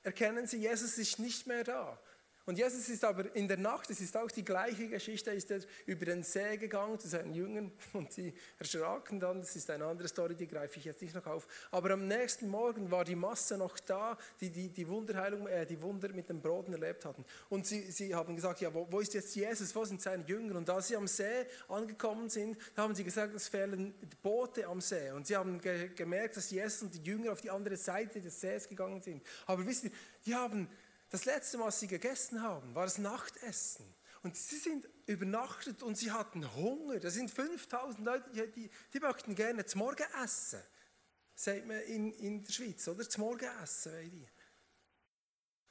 erkennen 0.02 0.46
sie, 0.46 0.58
Jesus 0.58 0.99
ist 0.99 1.19
nicht 1.19 1.46
mehr 1.46 1.64
da. 1.64 2.00
Und 2.44 2.59
Jesus 2.59 2.89
ist 2.89 3.05
aber 3.05 3.35
in 3.37 3.47
der 3.47 3.56
Nacht, 3.56 3.89
es 3.91 4.00
ist 4.00 4.17
auch 4.17 4.31
die 4.31 4.44
gleiche 4.44 4.89
Geschichte, 4.89 5.31
ist 5.31 5.50
er 5.50 5.61
über 5.87 6.06
den 6.06 6.25
See 6.25 6.56
gegangen 6.56 6.99
zu 6.99 7.06
seinen 7.09 7.33
Jüngern 7.35 7.71
und 7.93 8.12
sie 8.12 8.35
erschraken 8.59 9.21
dann, 9.21 9.41
das 9.41 9.55
ist 9.55 9.71
eine 9.71 9.85
andere 9.85 10.09
Story, 10.09 10.35
die 10.35 10.49
greife 10.49 10.79
ich 10.79 10.85
jetzt 10.85 11.03
nicht 11.03 11.15
noch 11.15 11.27
auf. 11.27 11.47
Aber 11.71 11.91
am 11.91 12.09
nächsten 12.09 12.49
Morgen 12.49 12.91
war 12.91 13.05
die 13.05 13.15
Masse 13.15 13.56
noch 13.56 13.79
da, 13.79 14.19
die 14.41 14.50
die, 14.50 14.71
die 14.71 14.89
Wunderheilung, 14.89 15.47
äh, 15.47 15.65
die 15.67 15.81
Wunder 15.81 16.09
mit 16.09 16.29
den 16.29 16.41
Broten 16.41 16.73
erlebt 16.73 17.05
hatten. 17.05 17.25
Und 17.49 17.67
sie, 17.67 17.91
sie 17.93 18.12
haben 18.15 18.35
gesagt, 18.35 18.61
ja, 18.61 18.75
wo, 18.75 18.89
wo 18.91 18.99
ist 18.99 19.15
jetzt 19.15 19.35
Jesus, 19.37 19.75
wo 19.77 19.85
sind 19.85 20.03
seine 20.03 20.25
Jünger? 20.25 20.56
Und 20.56 20.69
als 20.69 20.89
sie 20.89 20.97
am 20.97 21.06
See 21.06 21.47
angekommen 21.69 22.29
sind, 22.29 22.56
haben 22.77 22.94
sie 22.94 23.05
gesagt, 23.05 23.34
es 23.34 23.46
fehlen 23.46 23.94
Boote 24.20 24.67
am 24.67 24.81
See. 24.81 25.11
Und 25.13 25.29
sie 25.29 25.37
haben 25.37 25.61
ge 25.61 25.91
gemerkt, 25.94 26.37
dass 26.37 26.51
Jesus 26.51 26.82
und 26.82 26.94
die 26.94 27.03
Jünger 27.03 27.32
auf 27.32 27.41
die 27.41 27.51
andere 27.51 27.77
Seite 27.77 28.20
des 28.20 28.41
Sees 28.41 28.69
gegangen 28.69 29.01
sind. 29.01 29.22
Aber 29.46 29.65
wisst 29.65 29.84
ihr, 29.84 29.91
die 30.27 30.34
haben 30.34 30.69
das 31.12 31.26
letzte 31.26 31.58
was 31.58 31.78
sie 31.78 31.88
gegessen 31.88 32.42
haben, 32.42 32.74
war 32.74 32.84
das 32.84 32.96
Nachtessen. 32.96 33.84
Und 34.22 34.34
sie 34.34 34.56
sind 34.56 34.88
übernachtet 35.04 35.82
und 35.82 35.96
sie 35.96 36.10
hatten 36.10 36.54
Hunger. 36.54 36.98
Da 37.00 37.10
sind 37.10 37.31
5000 37.31 38.02
Leute, 38.02 38.48
die, 38.48 38.70
die 38.94 39.00
möchten 39.00 39.34
gerne 39.34 39.66
zum 39.66 39.81
Morgen 39.81 40.06
essen. 40.24 40.62
Sagt 41.34 41.66
man 41.66 41.81
in, 41.82 42.12
in 42.14 42.42
der 42.42 42.50
Schweiz, 42.50 42.88
oder? 42.88 43.06
Zum 43.06 43.24
Morgen 43.24 43.46
essen. 43.62 44.26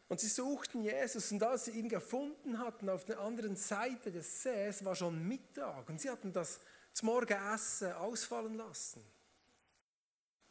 Und 0.09 0.19
sie 0.19 0.27
suchten 0.27 0.83
Jesus 0.83 1.31
und 1.31 1.41
als 1.41 1.65
sie 1.65 1.71
ihn 1.71 1.89
gefunden 1.89 2.59
hatten 2.59 2.87
auf 2.89 3.05
der 3.05 3.19
anderen 3.19 3.55
Seite 3.55 4.11
des 4.11 4.43
Sees, 4.43 4.85
war 4.85 4.93
schon 4.93 5.27
Mittag 5.27 5.89
und 5.89 5.99
sie 5.99 6.09
hatten 6.11 6.31
das 6.33 6.59
zum 6.93 7.07
Morgenessen 7.07 7.93
ausfallen 7.93 8.55
lassen. 8.55 9.03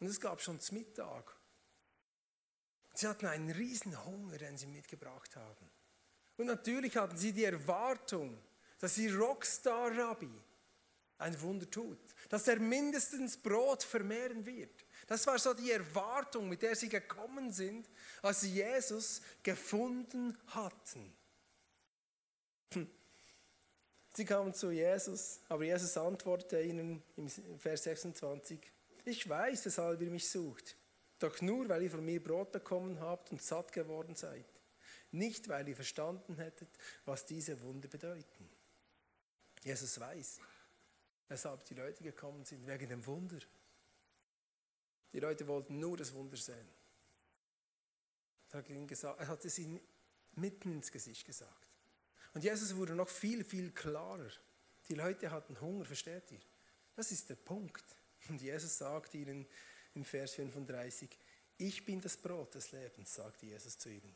Und 0.00 0.09
es 0.09 0.20
gab 0.20 0.40
schon 0.40 0.59
zum 0.59 0.78
Mittag. 0.78 1.39
Sie 3.00 3.09
hatten 3.09 3.28
einen 3.28 3.50
riesen 3.50 4.04
Hunger, 4.04 4.37
den 4.37 4.59
sie 4.59 4.66
mitgebracht 4.66 5.35
haben. 5.35 5.71
Und 6.37 6.45
natürlich 6.45 6.99
hatten 6.99 7.16
sie 7.16 7.33
die 7.33 7.45
Erwartung, 7.45 8.38
dass 8.78 8.99
ihr 8.99 9.19
Rockstar-Rabbi 9.19 10.30
ein 11.16 11.40
Wunder 11.40 11.71
tut, 11.71 11.99
dass 12.28 12.47
er 12.47 12.61
mindestens 12.61 13.38
Brot 13.38 13.85
vermehren 13.85 14.45
wird. 14.45 14.85
Das 15.07 15.26
war 15.26 15.38
so 15.38 15.54
die 15.54 15.71
Erwartung, 15.71 16.50
mit 16.50 16.61
der 16.61 16.76
sie 16.76 16.90
gekommen 16.90 17.50
sind, 17.50 17.88
als 18.21 18.42
sie 18.42 18.52
Jesus 18.52 19.23
gefunden 19.42 20.37
hatten. 20.49 21.16
Sie 24.12 24.25
kamen 24.26 24.52
zu 24.52 24.73
Jesus, 24.73 25.40
aber 25.49 25.64
Jesus 25.64 25.97
antwortete 25.97 26.61
ihnen 26.61 27.02
im 27.16 27.30
Vers 27.59 27.85
26, 27.85 28.61
ich 29.07 29.26
weiß, 29.26 29.64
weshalb 29.64 30.02
ihr 30.02 30.11
mich 30.11 30.28
sucht. 30.28 30.76
Doch 31.21 31.41
nur, 31.43 31.69
weil 31.69 31.83
ihr 31.83 31.91
von 31.91 32.05
mir 32.05 32.23
Brot 32.23 32.50
bekommen 32.50 32.99
habt 32.99 33.31
und 33.31 33.43
satt 33.43 33.73
geworden 33.73 34.17
seid. 34.17 34.47
Nicht, 35.12 35.49
weil 35.49 35.69
ihr 35.69 35.77
verstanden 35.77 36.37
hättet, 36.37 36.71
was 37.05 37.27
diese 37.27 37.61
Wunder 37.61 37.89
bedeuten. 37.89 38.49
Jesus 39.62 40.00
weiß, 40.00 40.41
weshalb 41.29 41.65
die 41.67 41.75
Leute 41.75 42.03
gekommen 42.03 42.45
sind, 42.45 42.67
wegen 42.67 42.89
dem 42.89 43.05
Wunder. 43.07 43.39
Die 45.12 45.21
Leute 45.21 45.47
wollten 45.47 45.79
nur 45.79 45.97
das 45.97 46.15
Wunder 46.15 46.37
sehen. 46.37 46.69
Er 48.53 49.29
hat 49.29 49.45
es 49.45 49.59
ihnen 49.59 49.81
mitten 50.37 50.73
ins 50.73 50.91
Gesicht 50.91 51.27
gesagt. 51.27 51.69
Und 52.33 52.43
Jesus 52.43 52.75
wurde 52.77 52.95
noch 52.95 53.09
viel, 53.09 53.45
viel 53.45 53.73
klarer. 53.73 54.31
Die 54.89 54.95
Leute 54.95 55.31
hatten 55.31 55.61
Hunger, 55.61 55.85
versteht 55.85 56.31
ihr? 56.31 56.41
Das 56.97 57.12
ist 57.12 57.29
der 57.29 57.37
Punkt. 57.37 57.85
Und 58.29 58.41
Jesus 58.41 58.79
sagt 58.79 59.15
ihnen 59.15 59.47
im 59.94 60.04
Vers 60.04 60.35
35, 60.35 61.09
ich 61.59 61.85
bin 61.85 62.00
das 62.00 62.16
Brot 62.16 62.54
des 62.54 62.73
Lebens, 62.73 63.14
sagt 63.14 63.42
Jesus 63.42 63.78
zu 63.78 63.90
ihnen. 63.90 64.14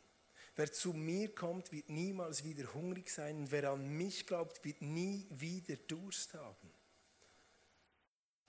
Wer 0.56 0.72
zu 0.72 0.92
mir 0.92 1.34
kommt, 1.34 1.72
wird 1.72 1.90
niemals 1.90 2.44
wieder 2.44 2.72
hungrig 2.74 3.10
sein 3.10 3.38
und 3.38 3.50
wer 3.50 3.70
an 3.70 3.88
mich 3.88 4.26
glaubt, 4.26 4.64
wird 4.64 4.80
nie 4.82 5.26
wieder 5.30 5.76
Durst 5.76 6.34
haben. 6.34 6.70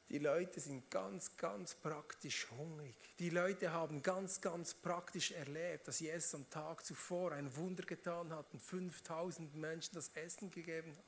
Die 0.10 0.20
Leute 0.20 0.60
sind 0.60 0.92
ganz, 0.92 1.36
ganz 1.36 1.74
praktisch 1.74 2.48
hungrig. 2.52 2.96
Die 3.18 3.32
Leute 3.32 3.72
haben 3.72 4.04
ganz, 4.04 4.40
ganz 4.40 4.76
praktisch 4.76 5.32
erlebt, 5.32 5.88
dass 5.88 6.00
Jesus 6.00 6.36
am 6.36 6.48
Tag 6.52 6.86
zuvor 6.86 7.32
ein 7.32 7.56
Wunder 7.56 7.84
getan 7.84 8.32
hat 8.32 8.54
und 8.54 8.62
5000 8.62 9.56
Menschen 9.56 9.96
das 9.96 10.10
Essen 10.10 10.52
gegeben 10.52 10.96
hat. 10.96 11.04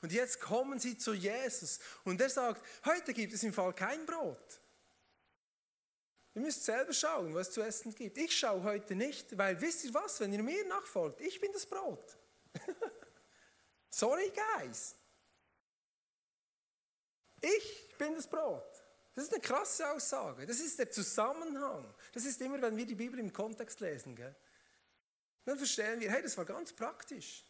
Und 0.00 0.12
jetzt 0.12 0.40
kommen 0.40 0.78
sie 0.78 0.96
zu 0.96 1.12
Jesus 1.12 1.78
und 2.04 2.20
er 2.20 2.30
sagt, 2.30 2.64
heute 2.86 3.12
gibt 3.12 3.34
es 3.34 3.42
im 3.42 3.52
Fall 3.52 3.74
kein 3.74 4.06
Brot. 4.06 4.60
Ihr 6.38 6.44
müsst 6.44 6.64
selber 6.64 6.92
schauen, 6.92 7.34
was 7.34 7.48
es 7.48 7.54
zu 7.54 7.62
essen 7.62 7.92
gibt. 7.92 8.16
Ich 8.16 8.38
schaue 8.38 8.62
heute 8.62 8.94
nicht, 8.94 9.36
weil 9.36 9.60
wisst 9.60 9.84
ihr 9.84 9.92
was, 9.92 10.20
wenn 10.20 10.32
ihr 10.32 10.40
mir 10.40 10.64
nachfolgt, 10.66 11.20
ich 11.20 11.40
bin 11.40 11.52
das 11.52 11.66
Brot. 11.66 12.16
Sorry, 13.90 14.32
guys. 14.56 14.94
Ich 17.40 17.92
bin 17.98 18.14
das 18.14 18.28
Brot. 18.28 18.62
Das 19.16 19.24
ist 19.24 19.32
eine 19.32 19.42
krasse 19.42 19.90
Aussage. 19.90 20.46
Das 20.46 20.60
ist 20.60 20.78
der 20.78 20.92
Zusammenhang. 20.92 21.92
Das 22.12 22.24
ist 22.24 22.40
immer, 22.40 22.62
wenn 22.62 22.76
wir 22.76 22.86
die 22.86 22.94
Bibel 22.94 23.18
im 23.18 23.32
Kontext 23.32 23.80
lesen. 23.80 24.14
Gell? 24.14 24.36
Dann 25.44 25.58
verstehen 25.58 25.98
wir, 25.98 26.08
hey, 26.08 26.22
das 26.22 26.38
war 26.38 26.44
ganz 26.44 26.72
praktisch. 26.72 27.44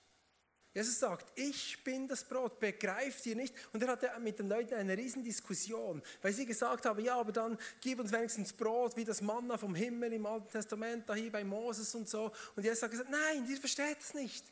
Jesus 0.74 0.98
sagt, 0.98 1.26
ich 1.38 1.82
bin 1.82 2.06
das 2.06 2.24
Brot, 2.24 2.60
begreift 2.60 3.24
ihr 3.26 3.34
nicht? 3.34 3.54
Und 3.72 3.82
er 3.82 3.88
hatte 3.88 4.10
mit 4.20 4.38
den 4.38 4.48
Leuten 4.48 4.74
eine 4.74 4.96
riesen 4.96 5.24
Diskussion, 5.24 6.02
weil 6.22 6.32
sie 6.32 6.46
gesagt 6.46 6.84
haben, 6.84 7.02
ja, 7.02 7.16
aber 7.16 7.32
dann 7.32 7.58
gib 7.80 7.98
uns 7.98 8.12
wenigstens 8.12 8.52
Brot 8.52 8.96
wie 8.96 9.04
das 9.04 9.22
Manna 9.22 9.56
vom 9.56 9.74
Himmel 9.74 10.12
im 10.12 10.26
Alten 10.26 10.50
Testament, 10.50 11.08
da 11.08 11.14
hier 11.14 11.32
bei 11.32 11.42
Moses 11.42 11.94
und 11.94 12.08
so. 12.08 12.30
Und 12.54 12.64
Jesus 12.64 12.82
hat 12.82 12.90
gesagt, 12.90 13.10
nein, 13.10 13.46
ihr 13.48 13.56
versteht 13.56 13.98
es 14.00 14.14
nicht. 14.14 14.44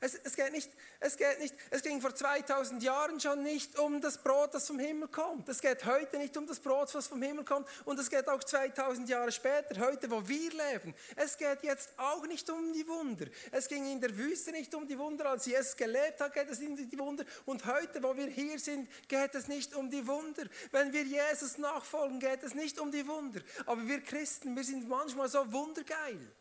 Es, 0.00 0.14
es, 0.14 0.36
geht 0.36 0.52
nicht, 0.52 0.70
es 1.00 1.16
geht 1.16 1.38
nicht, 1.38 1.54
es 1.70 1.82
ging 1.82 2.00
vor 2.00 2.14
2000 2.14 2.82
Jahren 2.82 3.20
schon 3.20 3.42
nicht 3.42 3.78
um 3.78 4.00
das 4.00 4.18
Brot, 4.18 4.54
das 4.54 4.66
vom 4.66 4.78
Himmel 4.78 5.08
kommt. 5.08 5.48
Es 5.48 5.60
geht 5.60 5.84
heute 5.84 6.18
nicht 6.18 6.36
um 6.36 6.46
das 6.46 6.60
Brot, 6.60 6.94
was 6.94 7.06
vom 7.06 7.22
Himmel 7.22 7.44
kommt. 7.44 7.68
Und 7.84 7.98
es 7.98 8.10
geht 8.10 8.28
auch 8.28 8.42
2000 8.42 9.08
Jahre 9.08 9.32
später, 9.32 9.80
heute, 9.80 10.10
wo 10.10 10.26
wir 10.26 10.50
leben. 10.50 10.94
Es 11.16 11.36
geht 11.36 11.62
jetzt 11.62 11.90
auch 11.96 12.26
nicht 12.26 12.48
um 12.50 12.72
die 12.72 12.86
Wunder. 12.86 13.26
Es 13.50 13.68
ging 13.68 13.90
in 13.90 14.00
der 14.00 14.16
Wüste 14.16 14.52
nicht 14.52 14.74
um 14.74 14.86
die 14.86 14.98
Wunder. 14.98 15.30
Als 15.30 15.46
Jesus 15.46 15.76
gelebt 15.76 16.20
hat, 16.20 16.34
geht 16.34 16.50
es 16.50 16.58
nicht 16.58 16.70
um 16.70 16.90
die 16.90 16.98
Wunder. 16.98 17.24
Und 17.46 17.64
heute, 17.66 18.02
wo 18.02 18.16
wir 18.16 18.26
hier 18.26 18.58
sind, 18.58 18.88
geht 19.08 19.34
es 19.34 19.48
nicht 19.48 19.74
um 19.74 19.90
die 19.90 20.06
Wunder. 20.06 20.44
Wenn 20.70 20.92
wir 20.92 21.04
Jesus 21.04 21.58
nachfolgen, 21.58 22.20
geht 22.20 22.42
es 22.42 22.54
nicht 22.54 22.78
um 22.78 22.90
die 22.90 23.06
Wunder. 23.06 23.40
Aber 23.66 23.86
wir 23.86 24.00
Christen, 24.02 24.54
wir 24.56 24.64
sind 24.64 24.88
manchmal 24.88 25.28
so 25.28 25.50
wundergeil. 25.52 26.32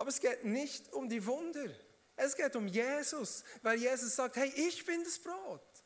Aber 0.00 0.08
es 0.08 0.18
geht 0.18 0.44
nicht 0.46 0.90
um 0.94 1.10
die 1.10 1.26
Wunder. 1.26 1.68
Es 2.16 2.34
geht 2.34 2.56
um 2.56 2.66
Jesus, 2.66 3.44
weil 3.60 3.78
Jesus 3.78 4.16
sagt, 4.16 4.36
hey, 4.36 4.50
ich 4.56 4.86
bin 4.86 5.04
das 5.04 5.18
Brot. 5.18 5.84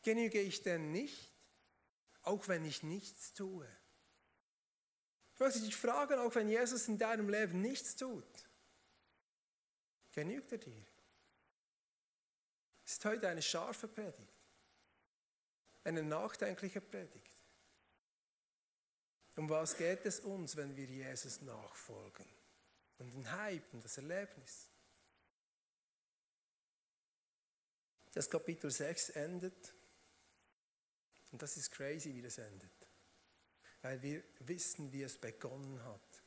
Genüge 0.00 0.40
ich 0.40 0.62
denn 0.62 0.90
nicht, 0.90 1.34
auch 2.22 2.48
wenn 2.48 2.64
ich 2.64 2.82
nichts 2.82 3.34
tue? 3.34 3.68
Ich 5.34 5.40
möchte 5.40 5.60
dich 5.60 5.76
fragen, 5.76 6.18
auch 6.18 6.34
wenn 6.34 6.48
Jesus 6.48 6.88
in 6.88 6.96
deinem 6.96 7.28
Leben 7.28 7.60
nichts 7.60 7.94
tut, 7.94 8.48
genügt 10.10 10.50
er 10.52 10.58
dir? 10.58 10.86
Es 12.86 12.92
ist 12.92 13.04
heute 13.04 13.28
eine 13.28 13.42
scharfe 13.42 13.86
Predigt, 13.86 14.32
eine 15.84 16.02
nachdenkliche 16.02 16.80
Predigt. 16.80 17.39
Um 19.36 19.48
was 19.48 19.76
geht 19.76 20.04
es 20.04 20.20
uns, 20.20 20.56
wenn 20.56 20.76
wir 20.76 20.86
Jesus 20.86 21.40
nachfolgen? 21.42 22.26
Um 22.98 23.10
den 23.10 23.30
Hype, 23.30 23.72
um 23.72 23.80
das 23.80 23.96
Erlebnis. 23.96 24.68
Das 28.12 28.28
Kapitel 28.28 28.70
6 28.70 29.10
endet, 29.10 29.72
und 31.30 31.40
das 31.40 31.56
ist 31.56 31.70
crazy, 31.70 32.14
wie 32.14 32.22
das 32.22 32.38
endet, 32.38 32.72
weil 33.82 34.02
wir 34.02 34.22
wissen, 34.40 34.92
wie 34.92 35.02
es 35.02 35.16
begonnen 35.16 35.82
hat. 35.84 36.22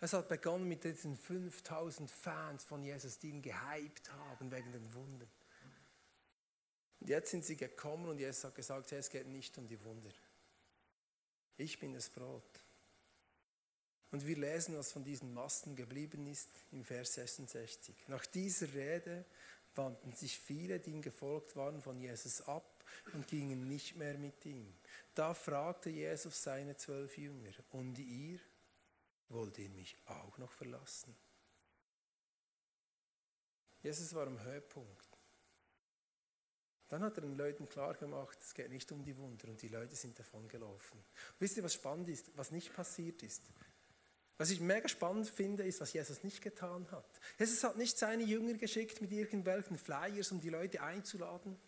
Es 0.00 0.12
hat 0.12 0.28
begonnen 0.28 0.66
mit 0.66 0.84
diesen 0.84 1.16
5000 1.16 2.10
Fans 2.10 2.64
von 2.64 2.82
Jesus, 2.82 3.18
die 3.18 3.30
ihn 3.30 3.42
gehypt 3.42 4.10
haben 4.12 4.50
wegen 4.50 4.72
den 4.72 4.94
Wunden. 4.94 5.30
Und 7.00 7.08
jetzt 7.08 7.30
sind 7.30 7.44
sie 7.44 7.56
gekommen 7.56 8.08
und 8.08 8.18
Jesus 8.18 8.44
hat 8.44 8.54
gesagt, 8.54 8.90
hey, 8.90 8.98
es 8.98 9.10
geht 9.10 9.26
nicht 9.26 9.56
um 9.58 9.68
die 9.68 9.82
Wunder. 9.84 10.10
Ich 11.56 11.78
bin 11.78 11.94
das 11.94 12.10
Brot. 12.10 12.42
Und 14.10 14.26
wir 14.26 14.36
lesen, 14.36 14.76
was 14.76 14.92
von 14.92 15.04
diesen 15.04 15.34
Masten 15.34 15.74
geblieben 15.74 16.26
ist 16.26 16.48
im 16.72 16.84
Vers 16.84 17.14
66. 17.14 17.94
Nach 18.08 18.24
dieser 18.26 18.72
Rede 18.72 19.24
wandten 19.74 20.12
sich 20.12 20.38
viele, 20.38 20.78
die 20.80 20.90
ihm 20.90 21.02
gefolgt 21.02 21.56
waren, 21.56 21.82
von 21.82 22.00
Jesus 22.00 22.40
ab 22.42 22.84
und 23.12 23.26
gingen 23.26 23.68
nicht 23.68 23.96
mehr 23.96 24.16
mit 24.16 24.44
ihm. 24.46 24.74
Da 25.14 25.34
fragte 25.34 25.90
Jesus 25.90 26.42
seine 26.42 26.76
zwölf 26.76 27.16
Jünger, 27.18 27.52
und 27.72 27.98
ihr, 27.98 28.38
wollt 29.28 29.58
ihr 29.58 29.68
mich 29.70 29.96
auch 30.06 30.38
noch 30.38 30.52
verlassen? 30.52 31.14
Jesus 33.82 34.14
war 34.14 34.26
am 34.26 34.42
Höhepunkt. 34.42 35.15
Dann 36.88 37.02
hat 37.02 37.16
er 37.16 37.22
den 37.22 37.36
Leuten 37.36 37.68
klar 37.68 37.94
gemacht, 37.94 38.38
es 38.40 38.54
geht 38.54 38.70
nicht 38.70 38.90
um 38.92 39.02
die 39.02 39.16
Wunder 39.16 39.48
und 39.48 39.60
die 39.60 39.68
Leute 39.68 39.96
sind 39.96 40.18
davon 40.18 40.46
gelaufen. 40.48 41.02
Wisst 41.38 41.56
ihr, 41.56 41.64
was 41.64 41.74
spannend 41.74 42.08
ist, 42.08 42.30
was 42.36 42.52
nicht 42.52 42.74
passiert 42.74 43.22
ist? 43.22 43.42
Was 44.38 44.50
ich 44.50 44.60
mega 44.60 44.86
spannend 44.86 45.28
finde, 45.28 45.64
ist, 45.64 45.80
was 45.80 45.92
Jesus 45.92 46.22
nicht 46.22 46.42
getan 46.42 46.86
hat. 46.92 47.20
Jesus 47.38 47.64
hat 47.64 47.76
nicht 47.76 47.98
seine 47.98 48.22
Jünger 48.22 48.54
geschickt 48.54 49.00
mit 49.00 49.10
irgendwelchen 49.10 49.78
Flyers, 49.78 50.30
um 50.30 50.40
die 50.40 50.50
Leute 50.50 50.82
einzuladen, 50.82 51.58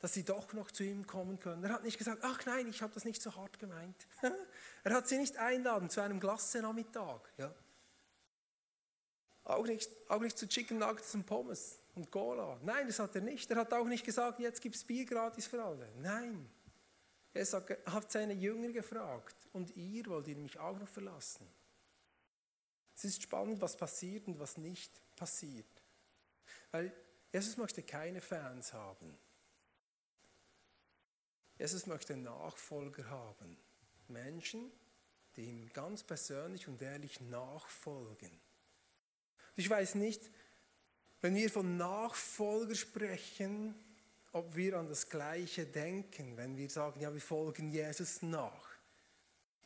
dass 0.00 0.14
sie 0.14 0.24
doch 0.24 0.52
noch 0.52 0.70
zu 0.70 0.82
ihm 0.82 1.06
kommen 1.06 1.38
können. 1.38 1.64
Er 1.64 1.72
hat 1.72 1.84
nicht 1.84 1.96
gesagt, 1.96 2.22
ach 2.22 2.44
nein, 2.44 2.68
ich 2.68 2.82
habe 2.82 2.92
das 2.92 3.04
nicht 3.04 3.22
so 3.22 3.34
hart 3.36 3.58
gemeint. 3.58 4.06
er 4.84 4.94
hat 4.94 5.08
sie 5.08 5.16
nicht 5.16 5.36
einladen 5.38 5.90
zu 5.90 6.00
einem 6.00 6.20
Glasse-Nachmittag. 6.20 7.32
Ja. 7.38 7.54
Auch, 9.48 9.66
nicht, 9.66 9.90
auch 10.08 10.20
nicht 10.20 10.36
zu 10.36 10.46
Chicken 10.46 10.78
Nuggets 10.78 11.14
und 11.14 11.24
Pommes 11.24 11.78
und 11.94 12.10
Cola. 12.10 12.60
Nein, 12.62 12.86
das 12.86 12.98
hat 12.98 13.14
er 13.14 13.22
nicht. 13.22 13.50
Er 13.50 13.56
hat 13.56 13.72
auch 13.72 13.86
nicht 13.86 14.04
gesagt, 14.04 14.40
jetzt 14.40 14.60
gibt 14.60 14.76
es 14.76 14.84
Bier 14.84 15.06
gratis 15.06 15.46
für 15.46 15.64
alle. 15.64 15.90
Nein. 16.00 16.50
Er 17.32 17.46
hat 17.86 18.12
seine 18.12 18.34
Jünger 18.34 18.70
gefragt, 18.72 19.36
und 19.52 19.74
ihr 19.74 20.04
wollt 20.06 20.28
ihr 20.28 20.36
mich 20.36 20.58
auch 20.58 20.78
noch 20.78 20.88
verlassen? 20.88 21.48
Es 22.94 23.04
ist 23.04 23.22
spannend, 23.22 23.60
was 23.62 23.74
passiert 23.74 24.26
und 24.26 24.38
was 24.38 24.58
nicht 24.58 24.92
passiert. 25.16 25.82
Weil 26.70 26.92
Jesus 27.32 27.56
möchte 27.56 27.82
keine 27.82 28.20
Fans 28.20 28.74
haben. 28.74 29.16
Jesus 31.58 31.86
möchte 31.86 32.16
Nachfolger 32.16 33.08
haben. 33.08 33.56
Menschen, 34.08 34.70
die 35.36 35.44
ihm 35.44 35.72
ganz 35.72 36.02
persönlich 36.02 36.68
und 36.68 36.82
ehrlich 36.82 37.20
nachfolgen. 37.20 38.47
Ich 39.58 39.68
weiß 39.68 39.96
nicht, 39.96 40.22
wenn 41.20 41.34
wir 41.34 41.50
von 41.50 41.76
Nachfolger 41.76 42.76
sprechen, 42.76 43.74
ob 44.30 44.54
wir 44.54 44.78
an 44.78 44.88
das 44.88 45.08
Gleiche 45.08 45.66
denken, 45.66 46.36
wenn 46.36 46.56
wir 46.56 46.70
sagen, 46.70 47.00
ja, 47.00 47.12
wir 47.12 47.20
folgen 47.20 47.72
Jesus 47.72 48.22
nach. 48.22 48.68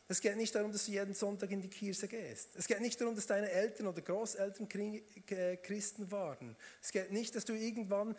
Es 0.07 0.19
geht 0.19 0.35
nicht 0.35 0.55
darum, 0.55 0.71
dass 0.71 0.87
du 0.87 0.93
jeden 0.93 1.13
Sonntag 1.13 1.51
in 1.51 1.61
die 1.61 1.69
Kirche 1.69 2.07
gehst. 2.07 2.55
Es 2.55 2.65
geht 2.65 2.81
nicht 2.81 2.99
darum, 2.99 3.13
dass 3.13 3.27
deine 3.27 3.51
Eltern 3.51 3.85
oder 3.85 4.01
Großeltern 4.01 4.67
Christen 5.61 6.09
waren. 6.09 6.55
Es 6.81 6.91
geht 6.91 7.11
nicht, 7.11 7.35
dass 7.35 7.45
du 7.45 7.53
irgendwann 7.53 8.15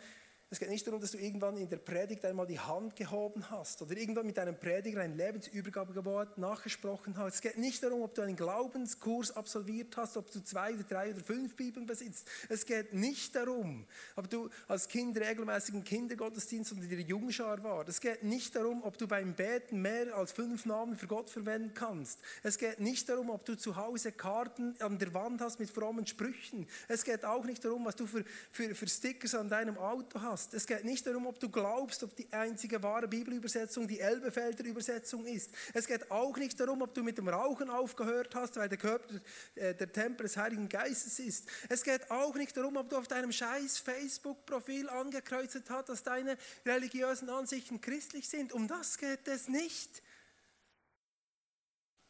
es 0.51 0.59
geht 0.59 0.69
nicht 0.69 0.85
darum, 0.85 1.01
dass 1.01 1.11
du 1.11 1.17
irgendwann 1.17 1.57
in 1.57 1.67
der 1.69 1.77
Predigt 1.77 2.23
einmal 2.23 2.45
die 2.45 2.59
Hand 2.59 2.95
gehoben 2.95 3.49
hast 3.49 3.81
oder 3.81 3.97
irgendwann 3.97 4.27
mit 4.27 4.37
einem 4.37 4.57
Prediger 4.57 5.01
ein 5.01 5.17
Lebensübergabewort 5.17 6.37
nachgesprochen 6.37 7.17
hast. 7.17 7.35
Es 7.35 7.41
geht 7.41 7.57
nicht 7.57 7.81
darum, 7.81 8.03
ob 8.03 8.13
du 8.13 8.21
einen 8.21 8.35
Glaubenskurs 8.35 9.35
absolviert 9.35 9.97
hast, 9.97 10.17
ob 10.17 10.29
du 10.31 10.43
zwei 10.43 10.75
oder 10.75 10.83
drei 10.83 11.11
oder 11.11 11.23
fünf 11.23 11.55
Bibeln 11.55 11.87
besitzt. 11.87 12.29
Es 12.47 12.65
geht 12.65 12.93
nicht 12.93 13.35
darum, 13.35 13.85
ob 14.15 14.29
du 14.29 14.49
als 14.67 14.87
Kind 14.87 15.17
regelmäßigen 15.17 15.83
Kindergottesdienst 15.83 16.73
oder 16.73 16.85
der 16.85 17.01
Jungschar 17.01 17.63
war. 17.63 17.87
Es 17.87 17.99
geht 17.99 18.23
nicht 18.23 18.55
darum, 18.55 18.83
ob 18.83 18.99
du 18.99 19.07
beim 19.07 19.33
Beten 19.33 19.81
mehr 19.81 20.15
als 20.15 20.31
fünf 20.31 20.67
Namen 20.67 20.95
für 20.95 21.07
Gott 21.07 21.31
verwenden 21.31 21.73
kannst. 21.73 22.19
Es 22.43 22.59
geht 22.59 22.79
nicht 22.79 23.09
darum, 23.09 23.31
ob 23.31 23.45
du 23.45 23.57
zu 23.57 23.75
Hause 23.75 24.11
Karten 24.11 24.75
an 24.79 24.99
der 24.99 25.13
Wand 25.15 25.41
hast 25.41 25.59
mit 25.59 25.71
frommen 25.71 26.05
Sprüchen. 26.05 26.67
Es 26.87 27.03
geht 27.03 27.25
auch 27.25 27.45
nicht 27.45 27.65
darum, 27.65 27.83
was 27.83 27.95
du 27.95 28.05
für, 28.05 28.23
für, 28.51 28.75
für 28.75 28.87
Stickers 28.87 29.33
an 29.33 29.49
deinem 29.49 29.77
Auto 29.77 30.21
hast. 30.21 30.44
Hast. 30.45 30.53
Es 30.53 30.67
geht 30.67 30.83
nicht 30.83 31.05
darum, 31.05 31.25
ob 31.25 31.39
du 31.39 31.49
glaubst, 31.49 32.03
ob 32.03 32.15
die 32.15 32.31
einzige 32.31 32.81
wahre 32.83 33.07
Bibelübersetzung 33.07 33.87
die 33.87 33.99
Elbefelder 33.99 34.63
Übersetzung 34.63 35.25
ist. 35.25 35.51
Es 35.73 35.87
geht 35.87 36.11
auch 36.11 36.37
nicht 36.37 36.59
darum, 36.59 36.81
ob 36.81 36.93
du 36.93 37.03
mit 37.03 37.17
dem 37.17 37.27
Rauchen 37.27 37.69
aufgehört 37.69 38.35
hast, 38.35 38.55
weil 38.57 38.69
der 38.69 38.77
Körper 38.77 39.15
äh, 39.55 39.73
der 39.73 39.91
Tempel 39.91 40.25
des 40.25 40.37
Heiligen 40.37 40.69
Geistes 40.69 41.19
ist. 41.19 41.47
Es 41.69 41.83
geht 41.83 42.09
auch 42.11 42.35
nicht 42.35 42.55
darum, 42.55 42.77
ob 42.77 42.89
du 42.89 42.97
auf 42.97 43.07
deinem 43.07 43.31
scheiß 43.31 43.79
Facebook-Profil 43.79 44.89
angekreuzt 44.89 45.61
hast, 45.69 45.89
dass 45.89 46.03
deine 46.03 46.37
religiösen 46.65 47.29
Ansichten 47.29 47.81
christlich 47.81 48.29
sind. 48.29 48.53
Um 48.53 48.67
das 48.67 48.97
geht 48.97 49.27
es 49.27 49.47
nicht. 49.47 50.01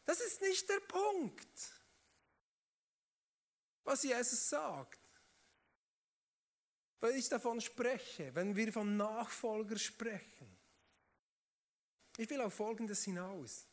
Das 0.06 0.20
ist 0.20 0.42
nicht 0.42 0.70
der 0.70 0.82
Punkt, 0.82 1.72
was 3.84 4.04
Jesus 4.04 4.50
sagt. 4.50 5.05
Weil 7.00 7.16
ich 7.16 7.30
davon 7.30 7.62
spreche, 7.62 8.34
wenn 8.34 8.56
wir 8.56 8.72
von 8.72 8.98
Nachfolger 8.98 9.78
sprechen. 9.78 10.56
Ich 12.18 12.30
will 12.30 12.42
auf 12.42 12.54
Folgendes 12.54 13.04
hinaus. 13.04 13.68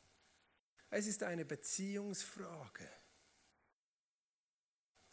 Es 0.91 1.07
ist 1.07 1.23
eine 1.23 1.45
Beziehungsfrage. 1.45 2.89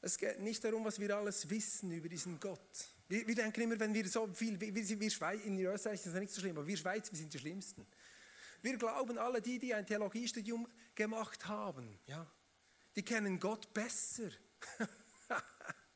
Es 0.02 0.18
geht 0.18 0.40
nicht 0.40 0.64
darum, 0.64 0.86
was 0.86 1.00
wir 1.00 1.16
alles 1.16 1.50
wissen 1.50 1.92
über 1.92 2.10
diesen 2.10 2.40
Gott. 2.40 2.90
Wir, 3.08 3.28
wir 3.28 3.36
denken 3.36 3.62
immer, 3.62 3.80
wenn 3.80 3.94
wir 3.94 4.08
so 4.08 4.28
viel, 4.34 4.60
wir, 4.60 4.74
wir, 4.74 5.00
wir 5.00 5.44
in 5.44 5.60
Österreich 5.60 5.96
ist 5.96 6.08
das 6.08 6.14
nicht 6.14 6.32
so 6.32 6.42
schlimm, 6.42 6.58
aber 6.58 6.68
wir 6.68 6.78
Schweiz, 6.78 7.12
wir 7.12 7.18
sind 7.18 7.34
die 7.34 7.40
Schlimmsten. 7.40 7.86
Wir 8.62 8.78
glauben 8.78 9.18
alle, 9.18 9.42
die, 9.42 9.58
die 9.60 9.74
ein 9.74 9.86
Theologiestudium 9.86 10.68
gemacht 10.96 11.48
haben, 11.48 12.00
ja, 12.08 12.30
die 12.96 13.04
kennen 13.04 13.40
Gott 13.40 13.74
besser. 13.74 14.30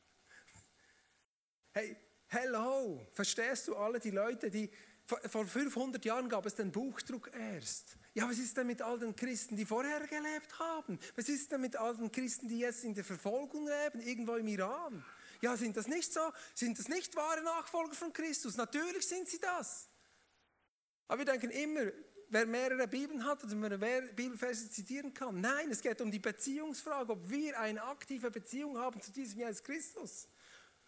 hey, 1.74 1.96
hello, 2.28 3.04
verstehst 3.12 3.66
du 3.66 3.76
alle 3.76 3.98
die 3.98 4.12
Leute, 4.12 4.48
die 4.48 4.70
vor 5.04 5.44
500 5.44 6.02
Jahren 6.04 6.28
gab 6.28 6.46
es 6.46 6.54
den 6.54 6.70
Buchdruck 6.70 7.30
erst. 7.34 7.96
Ja, 8.14 8.28
was 8.30 8.38
ist 8.38 8.56
denn 8.56 8.68
mit 8.68 8.80
all 8.80 8.98
den 8.98 9.14
Christen, 9.14 9.56
die 9.56 9.66
vorher 9.66 10.06
gelebt 10.06 10.58
haben? 10.60 10.98
Was 11.16 11.28
ist 11.28 11.50
denn 11.50 11.60
mit 11.60 11.76
all 11.76 11.96
den 11.96 12.12
Christen, 12.12 12.48
die 12.48 12.60
jetzt 12.60 12.84
in 12.84 12.94
der 12.94 13.04
Verfolgung 13.04 13.66
leben, 13.66 14.00
irgendwo 14.00 14.36
im 14.36 14.46
Iran? 14.46 15.04
Ja, 15.42 15.56
sind 15.56 15.76
das 15.76 15.88
nicht 15.88 16.12
so? 16.12 16.20
Sind 16.54 16.78
das 16.78 16.88
nicht 16.88 17.16
wahre 17.16 17.42
Nachfolger 17.42 17.92
von 17.92 18.12
Christus? 18.12 18.56
Natürlich 18.56 19.06
sind 19.06 19.28
sie 19.28 19.40
das. 19.40 19.90
Aber 21.08 21.18
wir 21.18 21.26
denken 21.26 21.50
immer, 21.50 21.90
wer 22.28 22.46
mehrere 22.46 22.86
Bibeln 22.86 23.24
hat, 23.24 23.42
dass 23.42 23.52
man 23.52 23.78
Bibelverse 24.14 24.70
zitieren 24.70 25.12
kann. 25.12 25.40
Nein, 25.40 25.70
es 25.70 25.82
geht 25.82 26.00
um 26.00 26.10
die 26.10 26.20
Beziehungsfrage, 26.20 27.12
ob 27.12 27.28
wir 27.28 27.58
eine 27.58 27.82
aktive 27.82 28.30
Beziehung 28.30 28.78
haben 28.78 29.02
zu 29.02 29.10
diesem 29.10 29.40
Jesus 29.40 29.62
Christus. 29.64 30.28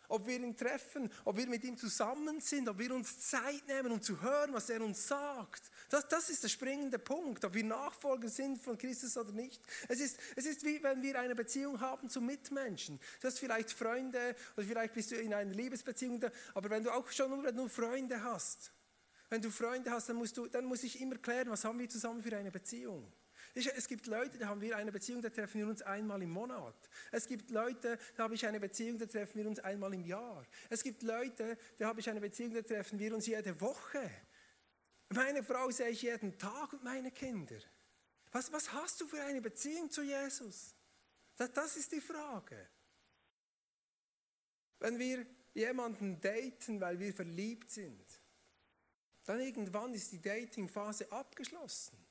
Ob 0.09 0.27
wir 0.27 0.37
ihn 0.37 0.57
treffen, 0.57 1.11
ob 1.25 1.37
wir 1.37 1.47
mit 1.47 1.65
ihm 1.65 1.77
zusammen 1.77 2.41
sind, 2.41 2.69
ob 2.69 2.79
wir 2.79 2.95
uns 2.95 3.19
Zeit 3.21 3.67
nehmen, 3.67 3.93
um 3.93 4.03
zu 4.03 4.21
hören, 4.21 4.53
was 4.53 4.71
er 4.71 4.83
uns 4.83 5.07
sagt. 5.07 5.71
Das, 5.89 6.07
das 6.09 6.31
ist 6.31 6.43
der 6.43 6.49
springende 6.49 6.99
Punkt, 6.99 7.45
ob 7.45 7.55
wir 7.55 7.65
Nachfolger 7.65 8.29
sind 8.29 8.61
von 8.61 8.79
Christus 8.79 9.17
oder 9.17 9.33
nicht. 9.33 9.63
Es 9.89 10.01
ist, 10.01 10.19
es 10.35 10.47
ist 10.47 10.65
wie 10.65 10.83
wenn 10.83 11.03
wir 11.03 11.19
eine 11.19 11.35
Beziehung 11.35 11.81
haben 11.81 12.09
zu 12.09 12.21
Mitmenschen. 12.21 13.01
Du 13.21 13.29
hast 13.29 13.39
vielleicht 13.39 13.71
Freunde 13.71 14.37
oder 14.57 14.67
vielleicht 14.67 14.95
bist 14.95 15.11
du 15.11 15.17
in 15.17 15.35
einer 15.35 15.53
Liebesbeziehung, 15.53 16.25
aber 16.55 16.71
wenn 16.71 16.83
du 16.83 16.91
auch 16.91 17.11
schon 17.11 17.31
nur, 17.31 17.53
nur 17.53 17.69
Freunde 17.69 18.23
hast, 18.23 18.73
wenn 19.29 19.43
du 19.43 19.51
Freunde 19.51 19.91
hast, 19.91 20.09
dann, 20.09 20.17
musst 20.17 20.37
du, 20.37 20.47
dann 20.47 20.65
muss 20.65 20.85
ich 20.85 21.01
immer 21.01 21.17
klären, 21.17 21.51
was 21.51 21.65
haben 21.65 21.79
wir 21.79 21.89
zusammen 21.89 22.23
für 22.23 22.37
eine 22.37 22.51
Beziehung. 22.51 23.13
Es 23.57 23.89
gibt 23.89 24.07
Leute, 24.07 24.37
da 24.37 24.49
haben 24.49 24.61
wir 24.61 24.77
eine 24.77 24.93
Beziehung, 24.93 25.23
da 25.23 25.31
treffen 25.31 25.59
wir 25.59 25.67
uns 25.67 25.81
einmal 25.81 26.21
im 26.21 26.29
Monat. 26.29 26.77
Es 27.11 27.27
gibt 27.27 27.51
Leute, 27.51 27.99
da 28.15 28.25
habe 28.25 28.35
ich 28.35 28.47
eine 28.47 28.61
Beziehung, 28.61 28.99
da 28.99 29.07
treffen 29.07 29.39
wir 29.39 29.49
uns 29.49 29.61
einmal 29.61 29.95
im 29.95 30.05
Jahr. 30.05 30.45
Es 30.69 30.83
gibt 30.83 31.03
Leute, 31.03 31.57
da 31.79 31.87
habe 31.87 32.01
ich 32.01 32.11
eine 32.11 32.21
Beziehung, 32.21 32.53
da 32.53 32.61
treffen 32.61 32.99
wir 32.99 33.15
uns 33.15 33.27
jede 33.27 33.59
Woche. 33.59 34.11
Meine 35.09 35.43
Frau 35.43 35.71
sehe 35.71 35.89
ich 35.89 36.03
jeden 36.03 36.37
Tag 36.37 36.75
und 36.75 36.85
meine 36.85 37.11
Kinder. 37.11 37.57
Was, 38.31 38.53
was 38.53 38.71
hast 38.75 39.01
du 39.01 39.07
für 39.07 39.23
eine 39.23 39.41
Beziehung 39.41 39.91
zu 39.91 40.03
Jesus? 40.03 40.75
Das, 41.37 41.51
das 41.53 41.77
ist 41.79 41.93
die 41.93 42.03
Frage. 42.03 42.69
Wenn 44.81 44.99
wir 44.99 45.25
jemanden 45.55 46.21
daten, 46.21 46.79
weil 46.79 46.99
wir 46.99 47.15
verliebt 47.15 47.71
sind, 47.71 48.05
dann 49.25 49.41
irgendwann 49.41 49.95
ist 49.95 50.13
die 50.13 50.21
Dating-Phase 50.21 51.11
abgeschlossen. 51.11 52.06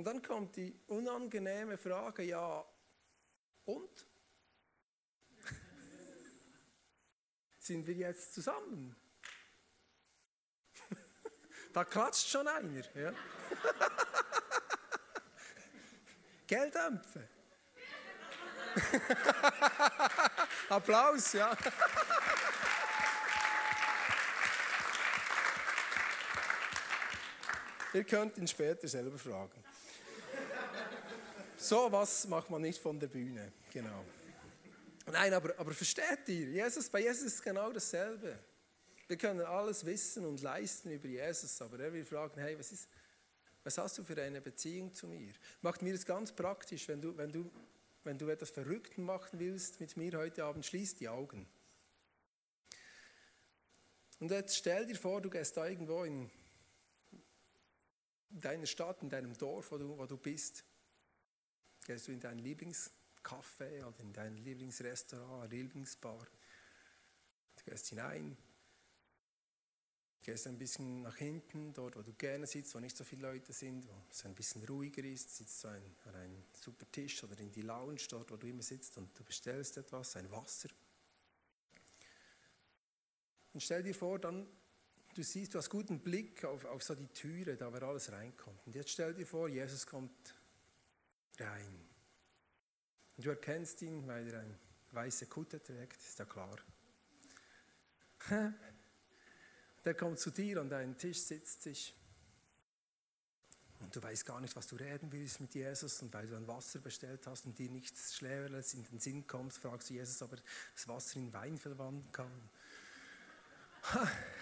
Und 0.00 0.06
dann 0.06 0.22
kommt 0.22 0.56
die 0.56 0.74
unangenehme 0.86 1.76
Frage, 1.76 2.22
ja, 2.22 2.64
und? 3.66 4.06
Sind 7.58 7.86
wir 7.86 7.92
jetzt 7.92 8.32
zusammen? 8.32 8.96
da 11.74 11.84
klatscht 11.84 12.30
schon 12.30 12.48
einer. 12.48 12.96
Ja? 12.96 13.12
Gelddämpfe. 16.46 17.28
Applaus, 20.70 21.34
ja. 21.34 21.54
Ihr 27.92 28.04
könnt 28.04 28.38
ihn 28.38 28.48
später 28.48 28.88
selber 28.88 29.18
fragen. 29.18 29.62
So 31.60 31.92
was 31.92 32.26
macht 32.26 32.48
man 32.48 32.62
nicht 32.62 32.80
von 32.80 32.98
der 32.98 33.08
Bühne, 33.08 33.52
genau. 33.70 34.02
Nein, 35.12 35.34
aber, 35.34 35.52
aber 35.58 35.74
versteht 35.74 36.26
ihr, 36.28 36.48
Jesus, 36.48 36.88
bei 36.88 37.02
Jesus 37.02 37.34
ist 37.34 37.42
genau 37.42 37.70
dasselbe. 37.70 38.38
Wir 39.06 39.18
können 39.18 39.42
alles 39.42 39.84
wissen 39.84 40.24
und 40.24 40.40
leisten 40.40 40.90
über 40.90 41.06
Jesus, 41.06 41.60
aber 41.60 41.78
er 41.80 41.92
will 41.92 42.04
fragen, 42.06 42.40
hey, 42.40 42.58
was, 42.58 42.72
ist, 42.72 42.88
was 43.62 43.76
hast 43.76 43.98
du 43.98 44.02
für 44.02 44.20
eine 44.22 44.40
Beziehung 44.40 44.94
zu 44.94 45.06
mir? 45.06 45.34
Macht 45.60 45.82
mir 45.82 45.92
das 45.92 46.06
ganz 46.06 46.32
praktisch, 46.32 46.88
wenn 46.88 47.02
du, 47.02 47.14
wenn, 47.18 47.30
du, 47.30 47.50
wenn 48.04 48.16
du 48.16 48.30
etwas 48.30 48.48
Verrückten 48.48 49.02
machen 49.02 49.38
willst 49.38 49.80
mit 49.80 49.98
mir 49.98 50.16
heute 50.16 50.44
Abend, 50.44 50.64
schließ 50.64 50.94
die 50.94 51.10
Augen. 51.10 51.46
Und 54.18 54.30
jetzt 54.30 54.56
stell 54.56 54.86
dir 54.86 54.96
vor, 54.96 55.20
du 55.20 55.28
gehst 55.28 55.58
da 55.58 55.66
irgendwo 55.66 56.04
in 56.04 56.30
deiner 58.30 58.66
Stadt, 58.66 59.02
in 59.02 59.10
deinem 59.10 59.36
Dorf, 59.36 59.72
wo 59.72 59.76
du, 59.76 59.98
wo 59.98 60.06
du 60.06 60.16
bist. 60.16 60.64
Gehst 61.90 62.06
du 62.06 62.12
in 62.12 62.20
dein 62.20 62.38
Lieblingscafé 62.38 63.84
oder 63.84 63.98
in 63.98 64.12
dein 64.12 64.36
Lieblingsrestaurant, 64.36 65.50
Lieblingsbar. 65.50 66.24
Du 67.56 67.64
gehst 67.64 67.88
hinein, 67.88 68.36
gehst 70.22 70.46
ein 70.46 70.56
bisschen 70.56 71.02
nach 71.02 71.16
hinten, 71.16 71.72
dort 71.72 71.96
wo 71.96 72.02
du 72.02 72.12
gerne 72.12 72.46
sitzt, 72.46 72.76
wo 72.76 72.78
nicht 72.78 72.96
so 72.96 73.02
viele 73.02 73.22
Leute 73.22 73.52
sind, 73.52 73.88
wo 73.88 74.04
es 74.08 74.24
ein 74.24 74.36
bisschen 74.36 74.64
ruhiger 74.66 75.02
ist, 75.02 75.36
sitzt 75.36 75.64
du 75.64 75.68
an 75.68 76.14
einem 76.14 76.44
super 76.52 76.86
Tisch 76.92 77.24
oder 77.24 77.36
in 77.40 77.50
die 77.50 77.62
Lounge, 77.62 77.98
dort 78.08 78.30
wo 78.30 78.36
du 78.36 78.46
immer 78.46 78.62
sitzt 78.62 78.96
und 78.96 79.18
du 79.18 79.24
bestellst 79.24 79.76
etwas, 79.76 80.14
ein 80.14 80.30
Wasser. 80.30 80.68
Und 83.52 83.64
stell 83.64 83.82
dir 83.82 83.96
vor, 83.96 84.20
dann 84.20 84.46
du 85.14 85.24
siehst, 85.24 85.54
du 85.54 85.58
hast 85.58 85.68
guten 85.68 85.98
Blick 85.98 86.44
auf, 86.44 86.64
auf 86.66 86.84
so 86.84 86.94
die 86.94 87.08
Türe, 87.08 87.56
da 87.56 87.72
wo 87.72 87.84
alles 87.84 88.12
reinkommt. 88.12 88.64
Und 88.64 88.76
jetzt 88.76 88.90
stell 88.90 89.12
dir 89.12 89.26
vor, 89.26 89.48
Jesus 89.48 89.84
kommt 89.84 90.36
rein. 91.40 91.88
Und 93.16 93.26
du 93.26 93.30
erkennst 93.30 93.82
ihn, 93.82 94.06
weil 94.06 94.28
er 94.28 94.40
eine 94.40 94.58
weiße 94.92 95.26
Kutte 95.26 95.62
trägt, 95.62 96.02
ist 96.02 96.18
ja 96.18 96.24
klar. 96.24 96.56
Der 99.84 99.94
kommt 99.94 100.18
zu 100.18 100.30
dir 100.30 100.60
an 100.60 100.68
deinen 100.68 100.96
Tisch, 100.96 101.20
sitzt 101.20 101.62
sich. 101.62 101.94
Und 103.80 103.96
du 103.96 104.02
weißt 104.02 104.26
gar 104.26 104.40
nicht, 104.40 104.54
was 104.56 104.66
du 104.66 104.76
reden 104.76 105.10
willst 105.10 105.40
mit 105.40 105.54
Jesus. 105.54 106.02
Und 106.02 106.12
weil 106.12 106.26
du 106.26 106.36
ein 106.36 106.46
Wasser 106.46 106.80
bestellt 106.80 107.26
hast 107.26 107.46
und 107.46 107.58
dir 107.58 107.70
nichts 107.70 108.14
Schweres 108.14 108.74
in 108.74 108.84
den 108.84 109.00
Sinn 109.00 109.26
kommt, 109.26 109.54
fragst 109.54 109.88
du 109.88 109.94
Jesus, 109.94 110.20
ob 110.20 110.32
er 110.32 110.38
das 110.74 110.86
Wasser 110.86 111.16
in 111.16 111.32
Wein 111.32 111.56
verwandeln 111.56 112.12
kann. 112.12 112.50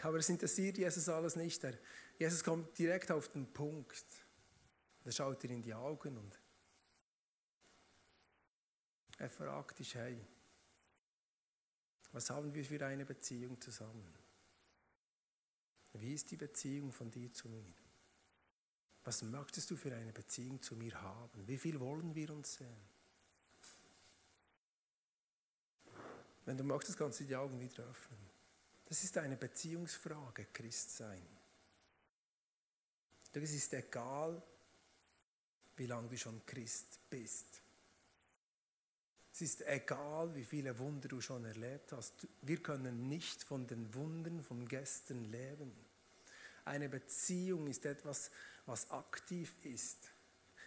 Aber 0.02 0.18
es 0.18 0.28
interessiert 0.28 0.78
Jesus 0.78 1.08
alles 1.08 1.36
nicht. 1.36 1.62
Jesus 2.18 2.42
kommt 2.42 2.76
direkt 2.76 3.12
auf 3.12 3.28
den 3.28 3.46
Punkt. 3.52 4.04
Er 5.04 5.12
schaut 5.12 5.40
dir 5.42 5.50
in 5.50 5.62
die 5.62 5.72
Augen 5.72 6.18
und 6.18 6.38
er 9.18 9.28
fragt 9.28 9.78
dich, 9.80 9.94
hey, 9.94 10.18
was 12.12 12.30
haben 12.30 12.54
wir 12.54 12.64
für 12.64 12.84
eine 12.86 13.04
Beziehung 13.04 13.60
zusammen? 13.60 14.14
Wie 15.94 16.14
ist 16.14 16.30
die 16.30 16.36
Beziehung 16.36 16.92
von 16.92 17.10
dir 17.10 17.32
zu 17.32 17.48
mir? 17.48 17.74
Was 19.04 19.22
möchtest 19.22 19.70
du 19.70 19.76
für 19.76 19.94
eine 19.94 20.12
Beziehung 20.12 20.62
zu 20.62 20.76
mir 20.76 21.00
haben? 21.00 21.46
Wie 21.46 21.58
viel 21.58 21.80
wollen 21.80 22.14
wir 22.14 22.30
uns 22.30 22.54
sehen? 22.54 22.88
Wenn 26.44 26.56
du 26.56 26.64
möchtest, 26.64 26.96
kannst 26.96 27.20
du 27.20 27.24
die 27.24 27.36
Augen 27.36 27.60
wieder 27.60 27.84
öffnen. 27.84 28.18
Das 28.86 29.04
ist 29.04 29.18
eine 29.18 29.36
Beziehungsfrage, 29.36 30.46
Christsein. 30.46 31.26
Es 33.32 33.52
ist 33.52 33.72
egal, 33.74 34.42
wie 35.76 35.86
lange 35.86 36.08
du 36.08 36.16
schon 36.16 36.44
Christ 36.44 36.98
bist. 37.08 37.62
Es 39.38 39.42
ist 39.42 39.64
egal, 39.68 40.34
wie 40.34 40.42
viele 40.42 40.76
Wunder 40.80 41.06
du 41.06 41.20
schon 41.20 41.44
erlebt 41.44 41.92
hast. 41.92 42.26
Wir 42.42 42.60
können 42.60 43.08
nicht 43.08 43.44
von 43.44 43.68
den 43.68 43.94
Wundern 43.94 44.42
von 44.42 44.66
gestern 44.66 45.26
leben. 45.26 45.70
Eine 46.64 46.88
Beziehung 46.88 47.68
ist 47.68 47.86
etwas, 47.86 48.32
was 48.66 48.90
aktiv 48.90 49.54
ist. 49.62 50.10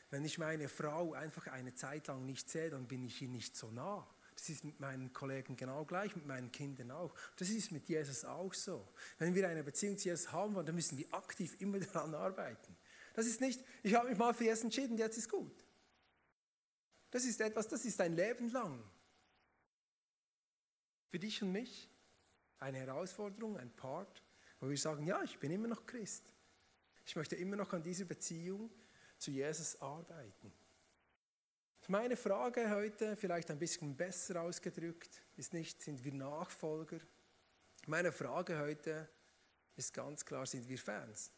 Wenn 0.10 0.24
ich 0.24 0.38
meine 0.38 0.70
Frau 0.70 1.12
einfach 1.12 1.48
eine 1.48 1.76
Zeit 1.76 2.08
lang 2.08 2.26
nicht 2.26 2.50
sehe, 2.50 2.70
dann 2.70 2.88
bin 2.88 3.04
ich 3.04 3.22
ihr 3.22 3.28
nicht 3.28 3.58
so 3.58 3.70
nah. 3.72 4.08
Das 4.38 4.48
ist 4.48 4.64
mit 4.64 4.80
meinen 4.80 5.12
Kollegen 5.12 5.58
genau 5.58 5.84
gleich, 5.84 6.16
mit 6.16 6.26
meinen 6.26 6.50
Kindern 6.54 6.92
auch. 6.92 7.14
Das 7.36 7.50
ist 7.50 7.74
mit 7.74 7.90
Jesus 7.90 8.24
auch 8.24 8.54
so. 8.54 8.88
Wenn 9.20 9.36
wir 9.36 9.50
eine 9.50 9.66
Beziehung 9.66 9.98
zu 9.98 10.08
Jesus 10.08 10.32
haben 10.32 10.56
wollen, 10.56 10.66
dann 10.66 10.76
müssen 10.76 10.98
wir 10.98 11.14
aktiv 11.14 11.60
immer 11.60 11.80
daran 11.94 12.16
arbeiten. 12.16 12.78
Das 13.16 13.26
ist 13.26 13.42
nicht, 13.42 13.62
ich 13.84 13.96
habe 13.96 14.08
mich 14.08 14.18
mal 14.18 14.34
für 14.34 14.46
Jesus 14.46 14.64
entschieden, 14.64 14.98
jetzt 14.98 15.18
ist 15.18 15.30
gut. 15.30 15.62
Das 17.12 17.26
ist 17.26 17.40
etwas, 17.42 17.68
das 17.68 17.86
ist 17.86 18.00
ein 18.02 18.16
Leben 18.16 18.50
lang. 18.50 18.82
Für 21.10 21.20
dich 21.20 21.44
und 21.44 21.52
mich 21.52 21.90
eine 22.60 22.78
Herausforderung, 22.78 23.58
ein 23.58 23.72
Part, 23.72 24.24
wo 24.60 24.70
wir 24.70 24.78
sagen, 24.78 25.06
ja, 25.06 25.22
ich 25.24 25.38
bin 25.38 25.52
immer 25.52 25.68
noch 25.68 25.86
Christ. 25.86 26.32
Ich 27.06 27.16
möchte 27.16 27.36
immer 27.36 27.58
noch 27.58 27.74
an 27.74 27.84
dieser 27.84 28.06
Beziehung 28.06 28.72
zu 29.18 29.32
Jesus 29.32 29.80
arbeiten. 29.82 30.54
Meine 31.88 32.16
Frage 32.16 32.70
heute, 32.70 33.16
vielleicht 33.18 33.52
ein 33.52 33.60
bisschen 33.60 33.96
besser 33.98 34.42
ausgedrückt, 34.42 35.22
ist 35.36 35.52
nicht, 35.52 35.82
sind 35.82 36.04
wir 36.04 36.14
Nachfolger? 36.14 37.00
Meine 37.88 38.12
Frage 38.12 38.58
heute 38.60 39.10
ist 39.76 39.94
ganz 39.94 40.24
klar, 40.24 40.46
sind 40.46 40.70
wir 40.70 40.78
Fans? 40.78 41.32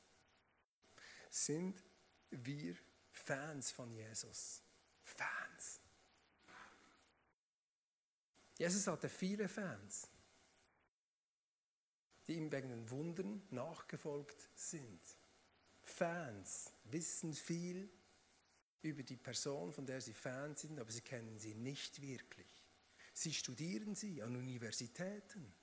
Sind 1.30 1.82
wir 2.30 2.76
Fans 3.12 3.72
von 3.72 3.92
Jesus? 3.92 4.63
Fans. 5.04 5.80
Jesus 8.58 8.88
hatte 8.88 9.10
viele 9.10 9.50
Fans, 9.50 10.10
die 12.28 12.36
ihm 12.36 12.52
wegen 12.52 12.70
den 12.70 12.90
Wundern 12.90 13.42
nachgefolgt 13.50 14.50
sind. 14.56 15.02
Fans 15.82 16.72
wissen 16.86 17.34
viel 17.34 17.90
über 18.82 19.04
die 19.04 19.18
Person, 19.18 19.72
von 19.72 19.86
der 19.86 20.02
sie 20.02 20.14
Fans 20.14 20.62
sind, 20.62 20.80
aber 20.80 20.92
sie 20.92 21.02
kennen 21.02 21.40
sie 21.40 21.56
nicht 21.56 22.02
wirklich. 22.02 22.48
Sie 23.14 23.34
studieren 23.34 23.96
sie 23.96 24.22
an 24.22 24.36
Universitäten, 24.36 25.54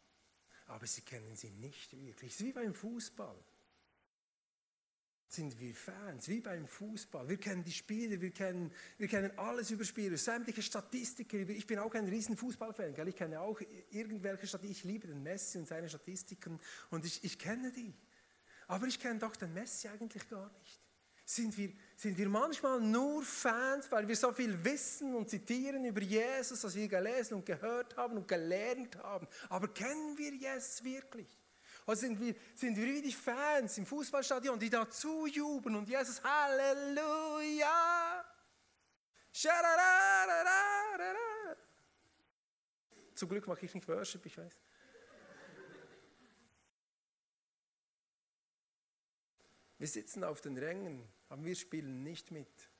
aber 0.67 0.87
sie 0.87 1.03
kennen 1.03 1.37
sie 1.37 1.51
nicht 1.51 1.93
wirklich. 1.97 2.33
Es 2.33 2.41
ist 2.41 2.47
wie 2.47 2.53
beim 2.53 2.75
Fußball 2.75 3.43
sind 5.33 5.61
wir 5.61 5.75
Fans, 5.75 6.29
wie 6.29 6.41
beim 6.41 6.67
Fußball. 6.67 7.29
Wir 7.29 7.37
kennen 7.37 7.63
die 7.63 7.73
Spieler, 7.73 8.21
wir 8.21 8.33
kennen, 8.33 8.73
wir 8.99 9.07
kennen 9.07 9.31
alles 9.39 9.71
über 9.71 9.85
Spieler, 9.85 10.17
sämtliche 10.17 10.61
Statistiken. 10.61 11.49
Ich 11.51 11.69
bin 11.69 11.79
auch 11.79 11.95
ein 11.95 12.09
riesen 12.09 12.37
Fußballfan, 12.37 12.95
gell? 12.95 13.07
ich 13.07 13.15
kenne 13.15 13.41
auch 13.41 13.61
irgendwelche 13.91 14.49
Statistiken. 14.49 14.73
Ich 14.73 14.85
liebe 14.85 15.07
den 15.07 15.23
Messi 15.23 15.59
und 15.59 15.69
seine 15.69 15.89
Statistiken 15.89 16.59
und 16.91 17.05
ich, 17.05 17.23
ich 17.23 17.39
kenne 17.39 17.71
die. 17.71 17.95
Aber 18.67 18.87
ich 18.87 18.99
kenne 18.99 19.21
doch 19.21 19.37
den 19.37 19.55
Messi 19.55 19.87
eigentlich 19.87 20.29
gar 20.29 20.51
nicht. 20.59 20.81
Sind 21.25 21.57
wir, 21.57 21.73
sind 21.95 22.19
wir 22.19 22.29
manchmal 22.29 22.81
nur 22.81 23.23
Fans, 23.23 23.91
weil 23.93 24.09
wir 24.09 24.17
so 24.17 24.33
viel 24.33 24.65
wissen 24.65 25.15
und 25.15 25.31
zitieren 25.31 25.85
über 25.85 26.01
Jesus, 26.01 26.65
was 26.65 26.75
wir 26.75 26.89
gelesen 26.89 27.35
und 27.35 27.47
gehört 27.47 27.97
haben 27.97 28.17
und 28.17 28.27
gelernt 28.27 28.97
haben. 28.97 29.29
Aber 29.49 29.69
kennen 29.69 30.19
wir 30.19 30.35
Jesus 30.35 30.83
wirklich? 30.83 31.40
Oder 31.91 31.97
sind 31.97 32.21
wir, 32.21 32.37
sind 32.55 32.77
wir 32.77 32.87
wie 32.87 33.03
die 33.03 33.13
Fans 33.13 33.77
im 33.77 33.85
Fußballstadion, 33.85 34.61
die 34.61 34.71
dazu 34.71 35.27
jubeln 35.27 35.75
und 35.75 35.89
Jesus, 35.89 36.23
Halleluja! 36.23 38.25
Zum 43.17 43.29
Glück 43.29 43.49
mache 43.49 43.67
ich 43.67 43.75
nicht 43.75 43.89
Worship, 43.89 44.25
ich 44.25 44.39
weiß. 44.39 44.57
Wir 49.79 49.89
sitzen 49.89 50.23
auf 50.23 50.41
den 50.41 50.59
Rängen, 50.59 51.09
aber 51.29 51.45
wir 51.45 51.57
spielen 51.57 52.05
nicht 52.05 52.31
mit. 52.31 52.71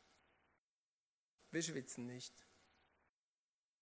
Wir 1.51 1.63
schwitzen 1.63 2.07
nicht. 2.07 2.47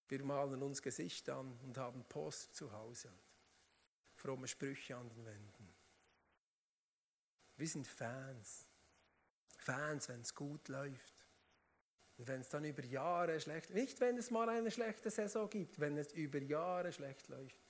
Wir 0.09 0.25
malen 0.25 0.63
uns 0.63 0.81
Gesicht 0.81 1.29
an 1.29 1.61
und 1.65 1.77
haben 1.77 2.03
Post 2.09 2.57
zu 2.57 2.73
Hause 2.73 3.13
fromme 4.19 4.49
Sprüche 4.49 4.97
an 4.97 5.09
den 5.09 5.25
Wänden. 5.25 5.75
Wir 7.57 7.67
sind 7.67 7.87
Fans. 7.87 8.67
Fans, 9.59 10.09
wenn 10.09 10.21
es 10.21 10.35
gut 10.35 10.69
läuft. 10.69 11.15
Und 12.17 12.27
wenn 12.27 12.41
es 12.41 12.49
dann 12.49 12.65
über 12.65 12.85
Jahre 12.85 13.41
schlecht, 13.41 13.71
nicht 13.71 14.01
wenn 14.01 14.17
es 14.17 14.31
mal 14.31 14.49
eine 14.49 14.71
schlechte 14.71 15.11
Saison 15.11 15.49
gibt, 15.49 15.79
wenn 15.79 15.97
es 15.97 16.13
über 16.13 16.39
Jahre 16.39 16.93
schlecht 16.93 17.29
läuft, 17.29 17.61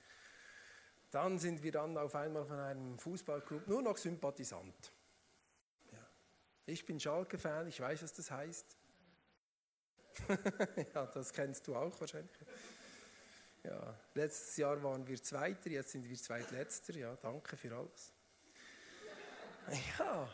dann 1.11 1.37
sind 1.39 1.61
wir 1.61 1.71
dann 1.71 1.97
auf 1.97 2.15
einmal 2.15 2.45
von 2.45 2.59
einem 2.59 2.97
Fußballclub 2.97 3.67
nur 3.67 3.81
noch 3.81 3.97
Sympathisant. 3.97 4.91
Ja. 5.91 6.07
Ich 6.65 6.85
bin 6.85 6.99
Schalke-Fan, 6.99 7.67
ich 7.67 7.79
weiß, 7.79 8.03
was 8.03 8.13
das 8.13 8.31
heißt. 8.31 8.77
ja, 10.93 11.05
das 11.05 11.31
kennst 11.31 11.67
du 11.67 11.75
auch 11.75 11.99
wahrscheinlich. 11.99 12.35
Ja, 13.63 13.99
letztes 14.13 14.57
Jahr 14.57 14.81
waren 14.83 15.05
wir 15.05 15.21
Zweiter, 15.21 15.69
jetzt 15.69 15.91
sind 15.91 16.07
wir 16.07 16.17
Zweitletzter. 16.17 16.93
Ja, 16.95 17.15
danke 17.17 17.57
für 17.57 17.75
alles. 17.75 18.13
Ja. 19.97 20.33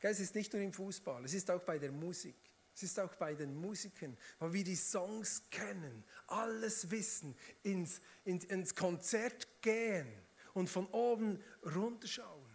Es 0.00 0.20
ist 0.20 0.34
nicht 0.34 0.52
nur 0.52 0.60
im 0.62 0.72
Fußball, 0.72 1.24
es 1.24 1.34
ist 1.34 1.50
auch 1.50 1.62
bei 1.62 1.78
der 1.78 1.92
Musik. 1.92 2.36
Es 2.74 2.82
ist 2.82 2.98
auch 2.98 3.14
bei 3.16 3.34
den 3.34 3.54
Musikern, 3.54 4.16
weil 4.38 4.52
wir 4.52 4.64
die 4.64 4.76
Songs 4.76 5.42
kennen, 5.50 6.04
alles 6.26 6.90
wissen, 6.90 7.36
ins, 7.62 8.00
ins, 8.24 8.44
ins 8.46 8.74
Konzert 8.74 9.46
gehen 9.60 10.08
und 10.54 10.70
von 10.70 10.86
oben 10.86 11.42
runterschauen. 11.62 12.50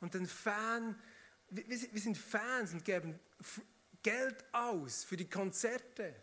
Und 0.00 0.14
den 0.14 0.26
Fan, 0.26 1.00
wir, 1.48 1.64
wir 1.68 2.00
sind 2.00 2.18
Fans 2.18 2.72
und 2.72 2.84
geben 2.84 3.20
Geld 4.02 4.44
aus 4.52 5.04
für 5.04 5.16
die 5.16 5.28
Konzerte. 5.28 6.14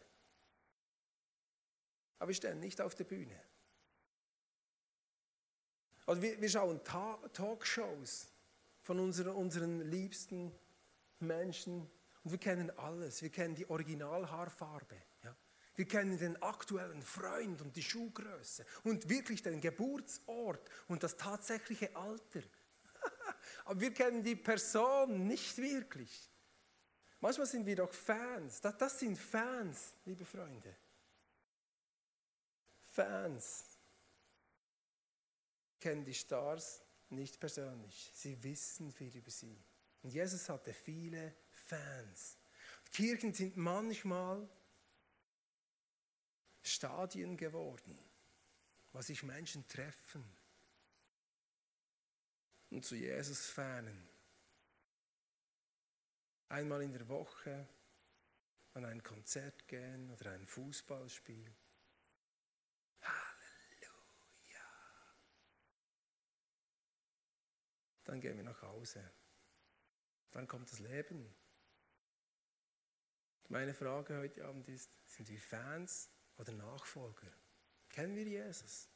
Aber 2.20 2.30
wir 2.30 2.36
stehen 2.36 2.60
nicht 2.60 2.82
auf 2.82 2.96
der 2.96 3.04
Bühne. 3.04 3.40
Also 6.06 6.22
wir, 6.22 6.40
wir 6.40 6.50
schauen 6.50 6.84
Ta 6.84 7.18
Talkshows 7.34 8.28
von 8.82 9.00
unseren, 9.00 9.36
unseren 9.36 9.82
liebsten 9.82 10.54
Menschen 11.20 11.90
und 12.24 12.32
wir 12.32 12.40
kennen 12.40 12.72
alles. 12.78 13.22
Wir 13.22 13.30
kennen 13.30 13.56
die 13.56 13.70
Originalhaarfarbe. 13.70 14.96
Ja? 15.24 15.36
Wir 15.76 15.88
kennen 15.88 16.18
den 16.18 16.42
aktuellen 16.42 17.02
Freund 17.02 17.62
und 17.62 17.76
die 17.76 17.84
Schuhgröße 17.84 18.66
und 18.84 19.10
wirklich 19.10 19.44
den 19.44 19.60
Geburtsort 19.60 20.70
und 20.88 21.04
das 21.04 21.18
tatsächliche 21.18 21.96
Alter. 21.96 22.42
Aber 23.66 23.80
wir 23.80 23.94
kennen 23.94 24.24
die 24.24 24.36
Person 24.36 25.28
nicht 25.28 25.58
wirklich. 25.58 26.32
Manchmal 27.20 27.48
sind 27.48 27.66
wir 27.66 27.76
doch 27.76 27.94
Fans. 27.94 28.62
Das, 28.62 28.78
das 28.78 29.00
sind 29.00 29.18
Fans, 29.18 29.96
liebe 30.06 30.24
Freunde. 30.24 30.76
Fans 32.98 33.78
kennen 35.80 36.04
die 36.04 36.16
Stars 36.16 36.82
nicht 37.10 37.40
persönlich. 37.40 38.10
Sie 38.12 38.42
wissen 38.44 38.92
viel 38.92 39.16
über 39.16 39.30
sie. 39.30 39.64
Und 40.02 40.10
Jesus 40.10 40.50
hatte 40.50 40.74
viele 40.74 41.36
Fans. 41.52 42.40
Kirchen 42.92 43.36
sind 43.36 43.56
manchmal 43.56 44.50
Stadien 46.64 47.38
geworden, 47.38 48.00
wo 48.94 49.02
sich 49.04 49.22
Menschen 49.22 49.68
treffen 49.68 50.26
und 52.72 52.84
zu 52.84 52.96
Jesus 52.96 53.46
fernen. 53.46 54.10
Einmal 56.50 56.82
in 56.82 56.94
der 56.94 57.08
Woche 57.08 57.68
an 58.74 58.86
ein 58.86 59.04
Konzert 59.04 59.68
gehen 59.68 60.10
oder 60.10 60.32
ein 60.32 60.48
Fußballspiel. 60.48 61.54
Dann 68.08 68.22
gehen 68.22 68.38
wir 68.38 68.44
nach 68.44 68.62
Hause. 68.62 69.12
Dann 70.32 70.48
kommt 70.48 70.72
das 70.72 70.80
Leben. 70.80 71.36
Meine 73.50 73.74
Frage 73.74 74.18
heute 74.18 74.46
Abend 74.46 74.68
ist, 74.70 74.92
sind 75.06 75.30
wir 75.30 75.40
Fans 75.40 76.10
oder 76.38 76.54
Nachfolger? 76.54 77.32
Kennen 77.90 78.16
wir 78.16 78.26
Jesus? 78.26 78.90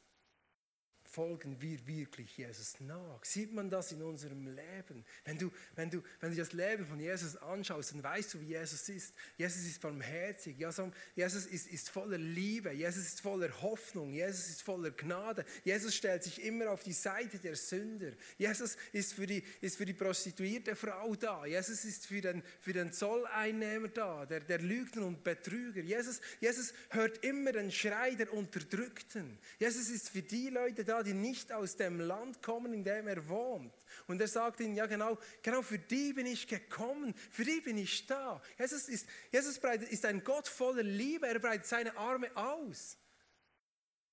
Folgen 1.12 1.62
wir 1.62 1.86
wirklich 1.86 2.38
Jesus 2.38 2.80
nach? 2.80 3.24
Sieht 3.24 3.54
man 3.54 3.70
das 3.70 3.92
in 3.92 4.02
unserem 4.02 4.48
Leben? 4.48 5.04
Wenn 5.26 5.38
du, 5.38 5.52
wenn 5.76 5.90
du, 5.90 6.02
wenn 6.22 6.32
du 6.32 6.38
das 6.38 6.54
Leben 6.54 6.86
von 6.86 7.00
Jesus 7.00 7.36
anschaust, 7.36 7.94
dann 7.94 8.04
weißt 8.04 8.34
du, 8.34 8.42
wie 8.42 8.48
Jesus 8.48 8.88
ist. 8.88 9.14
Jesus 9.38 9.66
ist 9.66 9.82
barmherzig. 9.82 10.58
Jesus 10.58 11.46
ist, 11.46 11.68
ist 11.68 11.90
voller 11.90 12.18
Liebe. 12.18 12.72
Jesus 12.72 13.08
ist 13.08 13.22
voller 13.22 13.62
Hoffnung. 13.62 14.14
Jesus 14.14 14.48
ist 14.48 14.62
voller 14.62 14.92
Gnade. 14.92 15.44
Jesus 15.66 15.94
stellt 15.96 16.24
sich 16.24 16.44
immer 16.44 16.72
auf 16.72 16.84
die 16.84 16.94
Seite 16.94 17.38
der 17.40 17.58
Sünder. 17.58 18.14
Jesus 18.38 18.78
ist 18.94 19.14
für 19.14 19.28
die, 19.28 19.44
ist 19.60 19.76
für 19.76 19.86
die 19.86 19.94
prostituierte 19.94 20.78
Frau 20.78 21.14
da. 21.16 21.46
Jesus 21.46 21.84
ist 21.84 22.08
für 22.08 22.22
den, 22.22 22.42
für 22.62 22.72
den 22.72 22.94
Zolleinnehmer 22.94 23.90
da, 23.90 24.26
der, 24.26 24.40
der 24.40 24.60
Lügner 24.60 25.06
und 25.06 25.24
Betrüger. 25.26 25.82
Jesus, 25.82 26.22
Jesus 26.40 26.74
hört 26.90 27.24
immer 27.26 27.52
den 27.52 27.70
Schrei 27.70 28.16
der 28.16 28.32
Unterdrückten. 28.32 29.38
Jesus 29.60 29.90
ist 29.90 30.10
für 30.10 30.22
die 30.22 30.50
Leute 30.50 30.86
da, 30.86 31.01
die 31.04 31.14
nicht 31.14 31.52
aus 31.52 31.76
dem 31.76 32.00
Land 32.00 32.42
kommen, 32.42 32.74
in 32.74 32.84
dem 32.84 33.08
er 33.08 33.28
wohnt. 33.28 33.74
Und 34.08 34.22
er 34.22 34.28
sagt 34.28 34.60
ihnen, 34.60 34.76
ja 34.76 34.86
genau, 34.86 35.18
genau 35.42 35.62
für 35.62 35.80
die 35.80 36.14
bin 36.14 36.26
ich 36.26 36.48
gekommen, 36.48 37.14
für 37.30 37.44
die 37.44 37.62
bin 37.62 37.78
ich 37.78 38.06
da. 38.06 38.42
Jesus 38.58 38.90
ist, 38.90 39.08
Jesus 39.32 39.60
ist 39.90 40.06
ein 40.06 40.24
Gott 40.24 40.48
voller 40.48 40.84
Liebe, 40.84 41.28
er 41.28 41.40
breitet 41.40 41.66
seine 41.66 41.96
Arme 41.98 42.36
aus. 42.36 42.98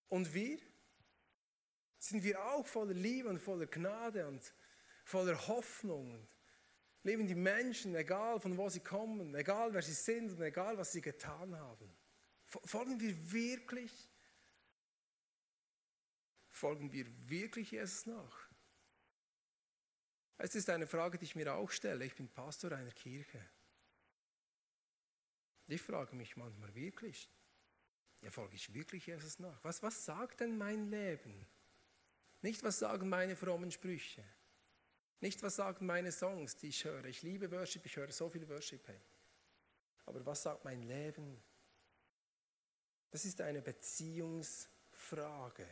Und 0.08 0.32
wir? 0.32 0.58
Sind 1.98 2.22
wir 2.22 2.42
auch 2.44 2.66
voller 2.66 2.94
Liebe 2.94 3.28
und 3.28 3.38
voller 3.38 3.66
Gnade 3.66 4.26
und 4.26 4.54
voller 5.04 5.48
Hoffnung? 5.48 6.26
Leben 7.02 7.26
die 7.26 7.34
Menschen, 7.34 7.94
egal 7.94 8.40
von 8.40 8.56
wo 8.56 8.68
sie 8.68 8.80
kommen, 8.80 9.34
egal 9.34 9.72
wer 9.72 9.82
sie 9.82 9.92
sind 9.92 10.32
und 10.32 10.42
egal 10.42 10.76
was 10.78 10.92
sie 10.92 11.00
getan 11.00 11.56
haben? 11.56 11.96
Folgen 12.44 13.00
wir 13.00 13.32
wirklich 13.32 14.07
Folgen 16.58 16.92
wir 16.92 17.06
wirklich 17.28 17.70
Jesus 17.70 18.06
nach? 18.06 18.48
Es 20.38 20.56
ist 20.56 20.68
eine 20.68 20.88
Frage, 20.88 21.16
die 21.16 21.24
ich 21.24 21.36
mir 21.36 21.54
auch 21.54 21.70
stelle. 21.70 22.04
Ich 22.04 22.16
bin 22.16 22.28
Pastor 22.28 22.72
einer 22.72 22.90
Kirche. 22.90 23.48
Ich 25.68 25.80
frage 25.80 26.16
mich 26.16 26.36
manchmal 26.36 26.74
wirklich, 26.74 27.30
ja, 28.22 28.32
folge 28.32 28.56
ich 28.56 28.74
wirklich 28.74 29.06
Jesus 29.06 29.38
nach? 29.38 29.62
Was, 29.62 29.84
was 29.84 30.04
sagt 30.04 30.40
denn 30.40 30.58
mein 30.58 30.90
Leben? 30.90 31.46
Nicht, 32.42 32.64
was 32.64 32.80
sagen 32.80 33.08
meine 33.08 33.36
frommen 33.36 33.70
Sprüche. 33.70 34.24
Nicht, 35.20 35.40
was 35.44 35.54
sagen 35.56 35.86
meine 35.86 36.10
Songs, 36.10 36.56
die 36.56 36.68
ich 36.68 36.84
höre. 36.84 37.04
Ich 37.04 37.22
liebe 37.22 37.52
Worship, 37.52 37.86
ich 37.86 37.94
höre 37.94 38.10
so 38.10 38.28
viel 38.28 38.48
Worship. 38.48 38.88
Hey. 38.88 39.00
Aber 40.06 40.26
was 40.26 40.42
sagt 40.42 40.64
mein 40.64 40.82
Leben? 40.82 41.40
Das 43.10 43.24
ist 43.24 43.40
eine 43.40 43.62
Beziehungsfrage 43.62 45.68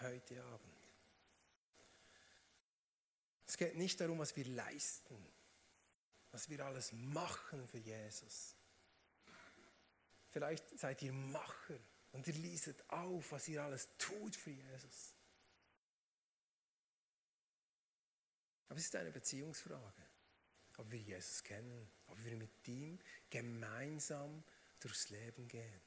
heute 0.00 0.42
Abend. 0.44 0.80
Es 3.46 3.56
geht 3.56 3.76
nicht 3.76 4.00
darum, 4.00 4.18
was 4.18 4.36
wir 4.36 4.46
leisten, 4.46 5.16
was 6.30 6.48
wir 6.48 6.64
alles 6.64 6.92
machen 6.92 7.66
für 7.66 7.78
Jesus. 7.78 8.54
Vielleicht 10.28 10.78
seid 10.78 11.02
ihr 11.02 11.12
Macher 11.12 11.78
und 12.12 12.26
ihr 12.28 12.34
liest 12.34 12.88
auf, 12.88 13.32
was 13.32 13.48
ihr 13.48 13.62
alles 13.62 13.88
tut 13.98 14.36
für 14.36 14.50
Jesus. 14.50 15.14
Aber 18.68 18.78
es 18.78 18.84
ist 18.84 18.94
eine 18.94 19.10
Beziehungsfrage, 19.10 20.06
ob 20.76 20.88
wir 20.92 21.00
Jesus 21.00 21.42
kennen, 21.42 21.90
ob 22.06 22.24
wir 22.24 22.36
mit 22.36 22.68
ihm 22.68 23.00
gemeinsam 23.28 24.44
durchs 24.78 25.10
Leben 25.10 25.48
gehen. 25.48 25.80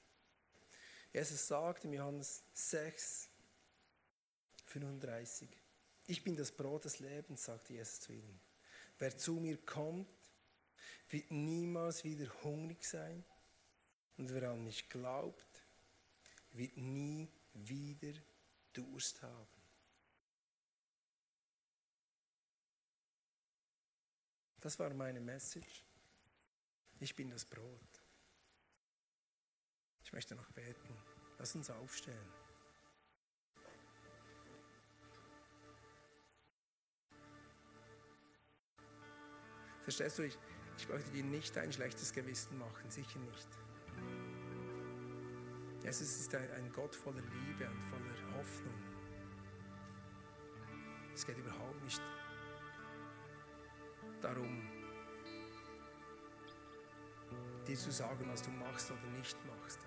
Jesus 1.13 1.47
sagt 1.47 1.85
in 1.85 1.93
Johannes 1.93 2.43
6, 2.53 3.29
35. 4.73 5.49
Ich 6.07 6.23
bin 6.23 6.35
das 6.35 6.51
Brot 6.51 6.85
des 6.85 6.99
Lebens, 6.99 7.45
sagte 7.45 7.73
Jesus 7.73 8.01
zu 8.01 8.13
ihnen. 8.13 8.39
Wer 8.99 9.15
zu 9.15 9.33
mir 9.35 9.57
kommt, 9.57 10.07
wird 11.09 11.31
niemals 11.31 12.03
wieder 12.03 12.27
hungrig 12.43 12.83
sein. 12.83 13.23
Und 14.17 14.33
wer 14.33 14.51
an 14.51 14.63
mich 14.63 14.89
glaubt, 14.89 15.63
wird 16.51 16.77
nie 16.77 17.29
wieder 17.53 18.13
Durst 18.73 19.21
haben. 19.21 19.61
Das 24.59 24.79
war 24.79 24.93
meine 24.93 25.19
Message. 25.19 25.83
Ich 26.99 27.15
bin 27.15 27.29
das 27.29 27.45
Brot. 27.45 28.01
Ich 30.03 30.13
möchte 30.13 30.35
noch 30.35 30.49
beten. 30.51 30.95
Lass 31.37 31.53
uns 31.55 31.69
aufstehen. 31.69 32.42
Verstehst 39.93 40.17
du, 40.17 40.23
ich, 40.23 40.39
ich 40.79 40.89
möchte 40.89 41.11
dir 41.11 41.23
nicht 41.23 41.55
ein 41.55 41.71
schlechtes 41.71 42.11
Gewissen 42.11 42.57
machen, 42.57 42.89
sicher 42.89 43.19
nicht. 43.19 43.47
Jesus 45.83 46.19
ist 46.19 46.33
ein, 46.33 46.49
ein 46.49 46.71
Gott 46.73 46.95
voller 46.95 47.21
Liebe 47.21 47.69
und 47.69 47.83
voller 47.83 48.35
Hoffnung. 48.35 48.73
Es 51.13 51.23
geht 51.27 51.37
überhaupt 51.37 51.83
nicht 51.83 52.01
darum, 54.19 54.67
dir 57.67 57.77
zu 57.77 57.91
sagen, 57.91 58.25
was 58.29 58.41
du 58.41 58.49
machst 58.49 58.89
oder 58.89 59.11
nicht 59.15 59.37
machst. 59.45 59.79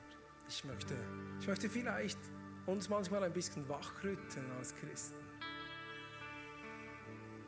Ich 0.49 0.65
möchte, 0.65 0.97
ich 1.41 1.49
möchte 1.49 1.69
vielleicht 1.69 2.21
uns 2.67 2.89
manchmal 2.89 3.25
ein 3.25 3.33
bisschen 3.33 3.69
wachrütteln 3.69 4.53
als 4.53 4.73
Christen 4.77 5.26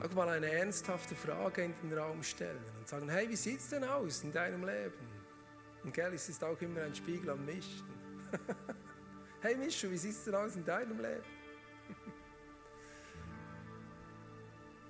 auch 0.01 0.15
mal 0.15 0.29
eine 0.29 0.51
ernsthafte 0.51 1.15
Frage 1.15 1.65
in 1.65 1.75
den 1.83 1.99
Raum 1.99 2.23
stellen 2.23 2.63
und 2.79 2.89
sagen, 2.89 3.09
hey, 3.09 3.29
wie 3.29 3.37
sieht 3.37 3.59
es 3.61 3.69
denn 3.69 3.85
aus 3.85 4.23
in 4.23 4.33
deinem 4.33 4.65
Leben? 4.65 5.09
Und 5.83 5.93
gell, 5.93 6.13
es 6.15 6.29
ist 6.29 6.43
auch 6.45 6.61
immer 6.61 6.83
ein 6.83 6.95
Spiegel 6.95 7.31
an 7.31 7.45
mich. 7.45 7.83
hey 9.41 9.57
Mischu, 9.57 9.91
wie 9.91 9.99
sieht 9.99 10.13
es 10.13 10.25
denn 10.25 10.35
aus 10.35 10.55
in 10.55 10.65
deinem 10.65 11.01
Leben? 11.01 11.25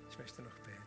ich 0.09 0.17
möchte 0.19 0.41
noch 0.41 0.57
beten. 0.59 0.83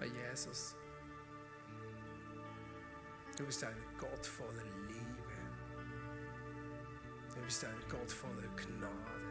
Oh 0.00 0.04
Jesus. 0.04 0.74
Du 3.36 3.46
bist 3.46 3.64
ein 3.64 3.76
Gott 3.98 4.26
voller 4.26 4.62
Liebe. 4.88 5.32
Du 7.34 7.40
bist 7.40 7.64
ein 7.64 7.82
Gott 7.88 8.12
voller 8.12 8.48
Gnade. 8.56 9.22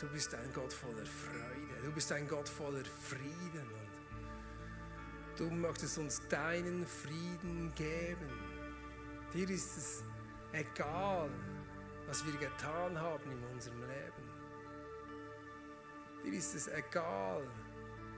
Du 0.00 0.08
bist 0.08 0.34
ein 0.34 0.52
Gott 0.52 0.72
voller 0.72 1.06
Freude. 1.06 1.82
Du 1.84 1.92
bist 1.92 2.10
ein 2.10 2.26
Gott 2.26 2.48
voller 2.48 2.84
Frieden. 2.84 3.70
Und 5.30 5.40
du 5.40 5.50
möchtest 5.50 5.98
uns 5.98 6.20
deinen 6.28 6.84
Frieden 6.84 7.72
geben. 7.76 8.28
Dir 9.32 9.48
ist 9.50 9.76
es 9.76 10.04
egal, 10.52 11.30
was 12.08 12.26
wir 12.26 12.32
getan 12.38 12.98
haben 12.98 13.30
in 13.30 13.44
unserem 13.52 13.80
Leben. 13.82 14.28
Dir 16.24 16.32
ist 16.32 16.56
es 16.56 16.66
egal, 16.68 17.46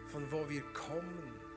von 0.07 0.31
wo 0.33 0.48
wir 0.48 0.62
kommen. 0.72 1.50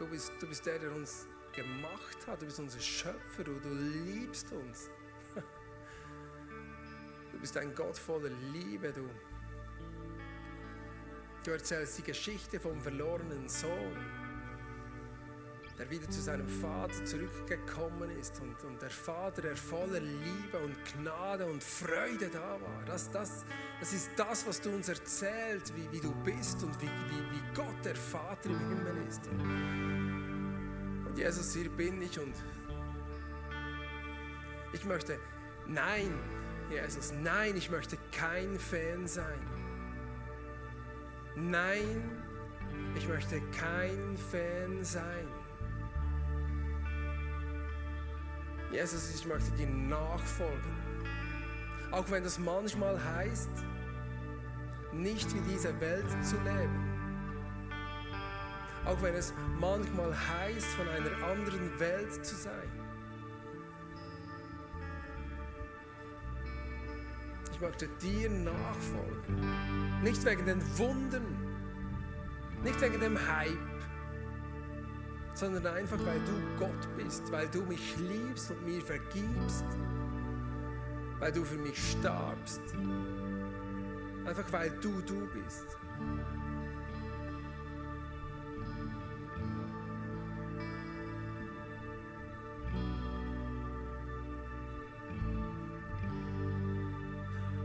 Du 0.00 0.06
bist, 0.06 0.32
du 0.40 0.46
bist 0.46 0.64
der, 0.64 0.78
der 0.78 0.94
uns 0.94 1.26
gemacht 1.52 2.26
hat. 2.26 2.40
Du 2.40 2.46
bist 2.46 2.58
unser 2.58 2.80
Schöpfer. 2.80 3.44
Du, 3.44 3.60
du 3.60 3.68
liebst 3.68 4.50
uns. 4.50 4.88
Du 7.30 7.38
bist 7.38 7.54
ein 7.58 7.74
Gott 7.74 7.98
voller 7.98 8.30
Liebe. 8.54 8.94
Du, 8.94 9.06
du 11.44 11.50
erzählst 11.50 11.98
die 11.98 12.02
Geschichte 12.02 12.58
vom 12.58 12.80
verlorenen 12.80 13.46
Sohn, 13.46 13.94
der 15.80 15.90
wieder 15.90 16.10
zu 16.10 16.20
seinem 16.20 16.46
Vater 16.46 17.06
zurückgekommen 17.06 18.10
ist. 18.20 18.38
Und, 18.42 18.62
und 18.64 18.82
der 18.82 18.90
Vater, 18.90 19.40
der 19.40 19.56
voller 19.56 20.00
Liebe 20.00 20.58
und 20.62 20.76
Gnade 20.92 21.46
und 21.46 21.64
Freude 21.64 22.28
da 22.30 22.60
war. 22.60 22.84
Das, 22.84 23.10
das, 23.10 23.46
das 23.80 23.94
ist 23.94 24.10
das, 24.14 24.46
was 24.46 24.60
du 24.60 24.68
uns 24.68 24.90
erzählst, 24.90 25.74
wie, 25.74 25.90
wie 25.90 26.00
du 26.00 26.14
bist 26.22 26.62
und 26.62 26.78
wie, 26.82 26.86
wie, 26.86 27.34
wie 27.34 27.54
Gott, 27.54 27.82
der 27.82 27.96
Vater 27.96 28.50
im 28.50 28.58
Himmel 28.58 29.08
ist. 29.08 29.26
Und 31.06 31.14
Jesus, 31.16 31.54
hier 31.54 31.70
bin 31.70 32.02
ich 32.02 32.20
und 32.20 32.34
ich 34.74 34.84
möchte, 34.84 35.18
nein, 35.66 36.12
Jesus, 36.70 37.14
nein, 37.22 37.56
ich 37.56 37.70
möchte 37.70 37.96
kein 38.12 38.58
Fan 38.58 39.06
sein. 39.06 39.40
Nein, 41.36 42.22
ich 42.94 43.08
möchte 43.08 43.40
kein 43.58 44.18
Fan 44.30 44.84
sein. 44.84 45.39
Jesus, 48.70 49.14
ich 49.14 49.26
möchte 49.26 49.50
dir 49.52 49.66
nachfolgen. 49.66 50.78
Auch 51.90 52.10
wenn 52.10 52.22
das 52.22 52.38
manchmal 52.38 53.02
heißt, 53.16 53.50
nicht 54.92 55.32
wie 55.34 55.40
diese 55.52 55.80
Welt 55.80 56.06
zu 56.24 56.36
leben 56.36 56.90
auch 58.86 59.00
wenn 59.02 59.14
es 59.14 59.32
manchmal 59.58 60.14
heißt, 60.14 60.66
von 60.68 60.88
einer 60.88 61.26
anderen 61.26 61.78
Welt 61.78 62.24
zu 62.24 62.34
sein. 62.34 62.70
Ich 67.52 67.60
möchte 67.60 67.88
dir 68.00 68.30
nachfolgen. 68.30 70.02
Nicht 70.02 70.24
wegen 70.24 70.46
den 70.46 70.78
Wunden, 70.78 71.22
nicht 72.64 72.80
wegen 72.80 73.00
dem 73.00 73.18
Hype, 73.18 73.58
sondern 75.40 75.66
einfach, 75.68 75.98
weil 76.04 76.20
du 76.20 76.58
Gott 76.58 76.96
bist, 76.98 77.32
weil 77.32 77.48
du 77.48 77.62
mich 77.62 77.96
liebst 77.96 78.50
und 78.50 78.62
mir 78.62 78.82
vergibst, 78.82 79.64
weil 81.18 81.32
du 81.32 81.42
für 81.44 81.56
mich 81.56 81.92
starbst, 81.92 82.60
einfach 84.26 84.52
weil 84.52 84.70
du 84.82 85.00
du 85.00 85.26
bist. 85.32 85.78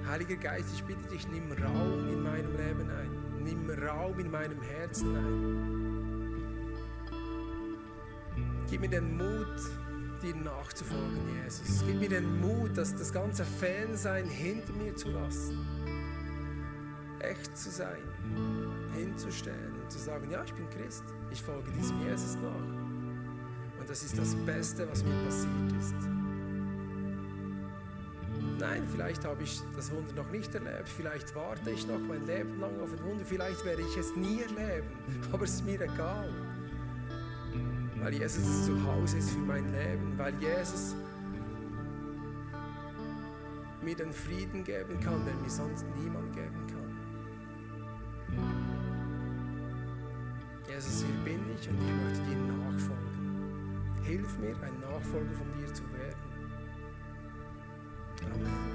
Heiliger 0.07 0.37
Geist, 0.37 0.69
ich 0.73 0.83
bitte 0.85 1.09
dich, 1.09 1.27
nimm 1.27 1.51
Raum 1.51 2.07
in 2.07 2.23
meinem 2.23 2.55
Leben 2.55 2.89
ein. 2.89 3.43
Nimm 3.43 3.69
Raum 3.69 4.17
in 4.19 4.31
meinem 4.31 4.61
Herzen 4.61 5.15
ein. 5.17 5.84
Gib 8.69 8.81
mir 8.81 8.89
den 8.89 9.17
Mut, 9.17 9.59
dir 10.21 10.35
nachzufolgen, 10.35 11.19
Jesus. 11.43 11.83
Gib 11.85 11.99
mir 11.99 12.09
den 12.09 12.41
Mut, 12.41 12.71
das, 12.75 12.95
das 12.95 13.13
ganze 13.13 13.45
Fansein 13.45 14.25
hinter 14.25 14.73
mir 14.73 14.95
zu 14.95 15.09
lassen. 15.09 15.57
Echt 17.19 17.55
zu 17.57 17.69
sein, 17.69 18.01
hinzustellen 18.95 19.73
und 19.81 19.91
zu 19.91 19.99
sagen, 19.99 20.29
ja, 20.29 20.43
ich 20.43 20.53
bin 20.53 20.69
Christ. 20.69 21.03
Ich 21.31 21.41
folge 21.41 21.71
diesem 21.71 22.01
Jesus 22.01 22.35
nach. 22.35 23.79
Und 23.79 23.89
das 23.89 24.03
ist 24.03 24.17
das 24.17 24.35
Beste, 24.35 24.87
was 24.89 25.03
mir 25.03 25.15
passiert 25.25 25.71
ist. 25.79 25.95
Nein, 28.59 28.83
vielleicht 28.89 29.25
habe 29.25 29.43
ich 29.43 29.61
das 29.75 29.91
Wunder 29.91 30.13
noch 30.13 30.31
nicht 30.31 30.53
erlebt. 30.55 30.87
Vielleicht 30.87 31.35
warte 31.35 31.69
ich 31.71 31.85
noch 31.87 31.99
mein 31.99 32.25
Leben 32.25 32.59
lang 32.59 32.79
auf 32.79 32.91
ein 32.91 33.03
Wunder. 33.03 33.25
Vielleicht 33.25 33.63
werde 33.65 33.81
ich 33.81 33.97
es 33.97 34.15
nie 34.15 34.41
erleben. 34.41 34.87
Aber 35.31 35.43
es 35.43 35.55
ist 35.55 35.65
mir 35.65 35.81
egal. 35.81 36.29
Weil 38.05 38.13
Jesus 38.13 38.67
zu 38.67 38.83
Hause 38.83 39.17
ist 39.17 39.31
für 39.31 39.39
mein 39.39 39.65
Leben. 39.71 40.13
Weil 40.15 40.35
Jesus 40.35 40.95
mir 43.81 43.95
den 43.95 44.13
Frieden 44.13 44.63
geben 44.63 44.99
kann, 44.99 45.25
den 45.25 45.41
mir 45.41 45.49
sonst 45.49 45.83
niemand 45.99 46.31
geben 46.31 46.67
kann. 46.67 46.85
Jesus, 50.69 51.03
hier 51.03 51.15
bin 51.23 51.39
ich 51.55 51.67
und 51.67 51.81
ich 51.81 51.93
möchte 52.03 52.21
dir 52.29 52.37
nachfolgen. 52.53 53.81
Hilf 54.03 54.37
mir, 54.37 54.55
ein 54.61 54.79
Nachfolger 54.81 55.33
von 55.33 55.47
dir 55.59 55.73
zu 55.73 55.81
werden. 55.93 56.19
Amen. 58.21 58.74